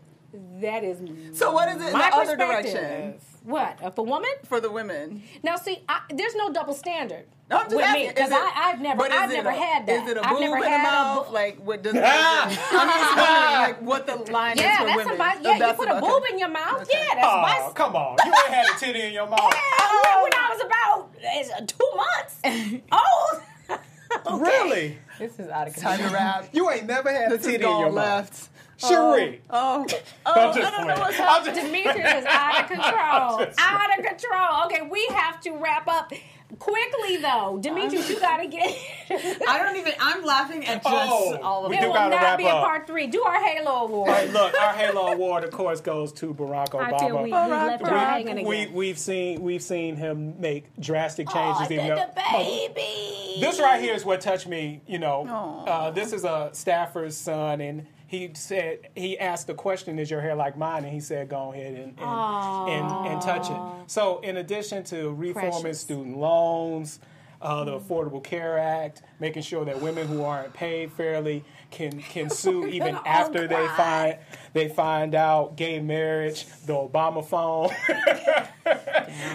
[0.61, 2.73] that is So what is it in my the other perspective.
[2.73, 3.13] direction
[3.43, 3.79] What?
[3.81, 4.29] If a woman?
[4.45, 5.23] for the women?
[5.43, 8.79] Now, see, I, there's no double standard No, I'm just with asking, me because I've
[8.81, 10.03] never, I've never a- had that.
[10.03, 11.29] Is it a I've boob never in the had mouth?
[11.29, 11.31] a.
[11.31, 11.95] like what does?
[11.95, 12.01] I'm
[12.49, 15.15] just wondering, like what the line is yeah, for that's women.
[15.15, 15.35] about.
[15.35, 16.87] So Yeah, you put a about- boob in your mouth.
[16.91, 17.71] Yeah, that's Oh, my.
[17.73, 18.17] come on.
[18.25, 19.53] You ain't had a titty in your mouth.
[19.53, 21.09] Hell, when I was about
[21.57, 22.41] uh, two months
[22.91, 24.41] old.
[24.41, 24.97] Really?
[25.19, 26.09] this is out of Time control.
[26.09, 26.49] to wrap.
[26.51, 28.49] You ain't never had a This is titty in your gone mouth.
[28.83, 28.93] Left.
[28.93, 29.41] Cherie.
[29.49, 29.85] Oh,
[30.25, 31.55] oh, I'm just don't know what's I'm happening.
[31.55, 33.53] just- Demetrius is out of control.
[33.59, 34.65] Out of control.
[34.65, 36.11] Okay, we have to wrap up
[36.59, 37.57] quickly though.
[37.61, 38.77] Demetrius, you gotta get.
[39.47, 39.93] I don't even.
[39.99, 42.85] I'm laughing at just Oh, all of we There do will not be a part
[42.87, 43.07] three.
[43.07, 44.11] Do our Halo Award.
[44.11, 47.67] Hey, look, our Halo Award, of course, goes to Barack I feel we, we Obama.
[47.67, 48.73] left Barack, hanging We, again.
[48.73, 51.67] we've seen we've seen him make drastic Oh, changes.
[51.69, 53.37] the, even the though- baby.
[53.39, 54.81] This right here is what touched me.
[54.87, 55.25] You know,
[55.65, 60.19] uh, this is a staffer's son, and he said he asked the question, "Is your
[60.19, 64.19] hair like mine?" And he said, "Go ahead and and, and, and touch it." So,
[64.19, 65.79] in addition to reforming Precious.
[65.79, 66.99] student loans.
[67.43, 72.29] Uh, the Affordable Care Act, making sure that women who aren't paid fairly can can
[72.41, 74.17] sue even gonna after they find
[74.53, 77.69] they find out gay marriage, the Obama phone,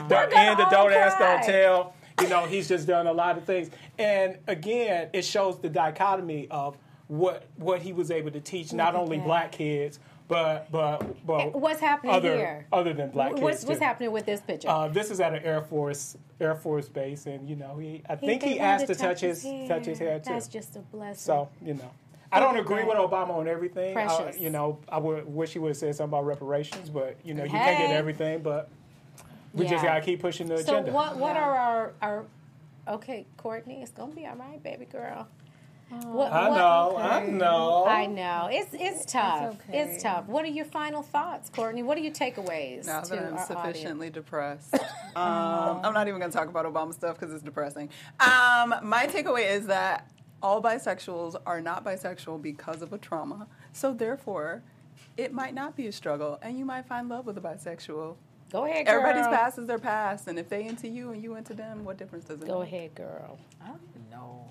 [0.09, 1.19] the end of Don't Ask.
[1.19, 1.95] Don't Tell.
[2.21, 3.71] You know, he's just done a lot of things.
[3.99, 6.79] And again, it shows the dichotomy of
[7.09, 9.27] what what he was able to teach not at only that.
[9.27, 9.99] black kids,
[10.29, 12.67] but but but What's happening other here?
[12.73, 13.43] other than black kids.
[13.43, 14.69] What's, what's happening with this picture?
[14.69, 18.17] Uh, this is at an Air Force Air Force base, and you know, he I
[18.17, 19.69] think he asked to touch his hair.
[19.69, 20.31] touch his hair too.
[20.33, 21.15] That's just a blessing.
[21.17, 21.91] So you know,
[22.33, 23.97] I don't agree with Obama on everything.
[23.97, 27.35] I- you know, I would wish he would have said something about reparations, but you
[27.35, 28.41] know, you can't get everything.
[28.43, 28.69] But
[29.55, 30.91] we just gotta keep pushing the So agenda.
[30.93, 31.17] what?
[31.17, 32.25] What are our our?
[32.89, 35.27] Okay, Courtney, it's gonna be all right, baby girl.
[35.89, 37.85] What, I what- know, I know.
[37.87, 38.49] I know.
[38.51, 39.55] It's it's tough.
[39.69, 39.79] okay.
[39.79, 40.27] It's tough.
[40.27, 41.83] What are your final thoughts, Courtney?
[41.85, 44.75] What are your takeaways Now to that I'm our sufficiently depressed,
[45.17, 47.89] um, I'm not even going to talk about Obama stuff because it's depressing.
[48.19, 50.11] Um, my takeaway is that
[50.43, 53.47] all bisexuals are not bisexual because of a trauma.
[53.73, 54.63] So therefore,
[55.17, 58.17] it might not be a struggle, and you might find love with a bisexual.
[58.53, 59.01] Go ahead, girl.
[59.01, 61.97] Everybody's past is their past, and if they into you and you into them, what
[61.97, 62.71] difference does it Go make?
[62.71, 63.39] Go ahead, girl.
[63.63, 64.47] I don't even know.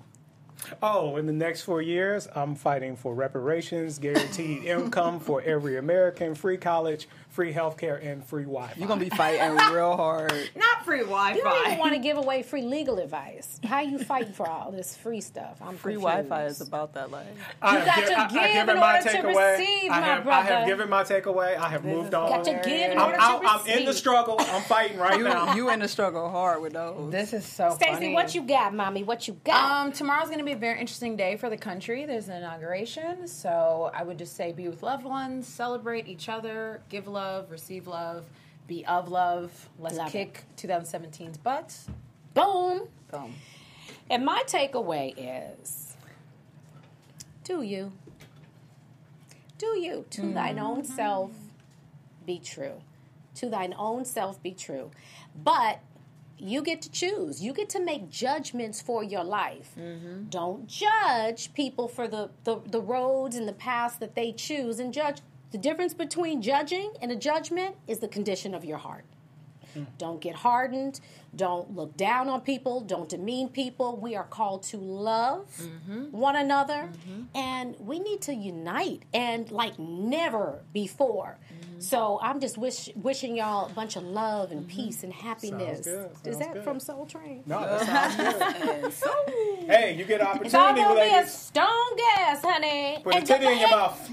[0.82, 6.34] Oh, in the next four years, I'm fighting for reparations, guaranteed income for every American,
[6.34, 8.72] free college, free health care, and free Wi-Fi.
[8.78, 10.32] You're gonna be fighting real hard.
[10.56, 11.34] Not free Wi.
[11.34, 13.60] You don't even want to give away free legal advice.
[13.64, 15.58] How you fighting for all this free stuff?
[15.60, 16.28] I'm Free confused.
[16.28, 17.26] Wi-Fi is about that life.
[17.60, 19.58] I You got gi- to I- give given in my order to takeaway.
[19.58, 20.66] receive, I my have, I have brother.
[20.66, 21.56] given my takeaway.
[21.56, 22.30] I have moved on.
[22.30, 23.76] Got to give in I'm, order out, to I'm receive.
[23.80, 24.36] in the struggle.
[24.40, 25.54] I'm fighting right You, now.
[25.54, 27.12] you in the struggle hard with those.
[27.12, 28.14] This is so Stacey, funny.
[28.14, 29.02] what you got, mommy?
[29.04, 29.86] What you got?
[29.86, 32.06] Um, tomorrow's going to be a very interesting day for the country.
[32.06, 36.80] There's an inauguration, so I would just say be with loved ones, celebrate each other,
[36.88, 38.24] give love, receive love,
[38.68, 39.68] be of love.
[39.78, 41.76] Let's Love kick 2017's butt.
[42.32, 42.88] Boom.
[43.10, 43.34] Boom.
[44.08, 45.96] And my takeaway is
[47.42, 47.92] do you.
[49.58, 50.04] Do you.
[50.10, 50.94] To thine own mm-hmm.
[50.94, 51.32] self
[52.24, 52.82] be true.
[53.36, 54.90] To thine own self be true.
[55.34, 55.80] But
[56.38, 57.42] you get to choose.
[57.42, 59.72] You get to make judgments for your life.
[59.78, 60.24] Mm-hmm.
[60.24, 64.92] Don't judge people for the, the, the roads and the paths that they choose and
[64.92, 65.18] judge.
[65.52, 69.04] The difference between judging and a judgment is the condition of your heart.
[69.76, 69.86] Mm.
[69.98, 71.00] Don't get hardened.
[71.34, 72.80] Don't look down on people.
[72.80, 73.96] Don't demean people.
[73.96, 76.16] We are called to love mm-hmm.
[76.16, 76.90] one another.
[76.90, 77.22] Mm-hmm.
[77.36, 81.38] And we need to unite and like never before.
[81.78, 84.76] So I'm just wish, wishing y'all a bunch of love and mm-hmm.
[84.84, 85.80] peace and happiness.
[85.80, 86.10] good.
[86.24, 86.64] Is that good.
[86.64, 87.42] from Soul Train?
[87.46, 87.86] No, that
[88.92, 88.96] sounds
[89.26, 89.70] good.
[89.70, 91.32] hey, you get It's all opportunity, gonna be a ladies.
[91.32, 92.98] stone gas, honey.
[93.02, 94.10] Put a titty in your and- mouth.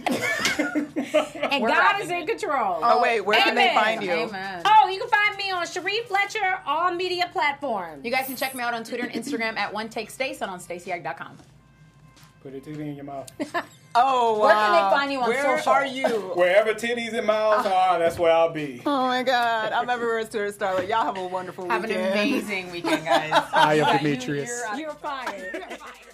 [1.54, 2.80] And We're God wrapping is in control.
[2.82, 4.12] oh wait, where can they find you?
[4.12, 4.62] Amen.
[4.66, 8.04] Oh, you can find me on Sharif Fletcher, all media platforms.
[8.04, 10.50] You guys can check me out on Twitter and Instagram at one take Stace and
[10.50, 11.38] on StaceyAg.com.
[12.44, 13.32] Put a titty in your mouth.
[13.96, 14.46] Oh, wow.
[14.46, 15.72] Where can they find you on Where social?
[15.72, 16.08] are you?
[16.34, 17.72] Wherever titties and mouths oh.
[17.72, 18.82] are, that's where I'll be.
[18.88, 19.72] Oh my God.
[19.72, 20.90] I'm everywhere, Stuart Starlet.
[20.90, 21.92] Y'all have a wonderful weekend.
[21.92, 23.32] Have an amazing weekend, guys.
[23.54, 24.64] I am Demetrius.
[24.76, 25.54] You're fired.
[25.54, 26.14] You're fired.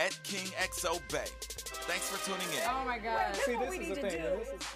[0.00, 1.26] at King XO Bay.
[1.86, 2.62] Thanks for tuning in.
[2.68, 3.36] Oh my God.
[3.36, 4.02] See, this is the thing.
[4.02, 4.66] This is-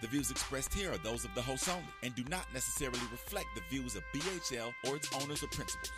[0.00, 3.46] The views expressed here are those of the host only and do not necessarily reflect
[3.54, 5.90] the views of BHL or its owners or principals.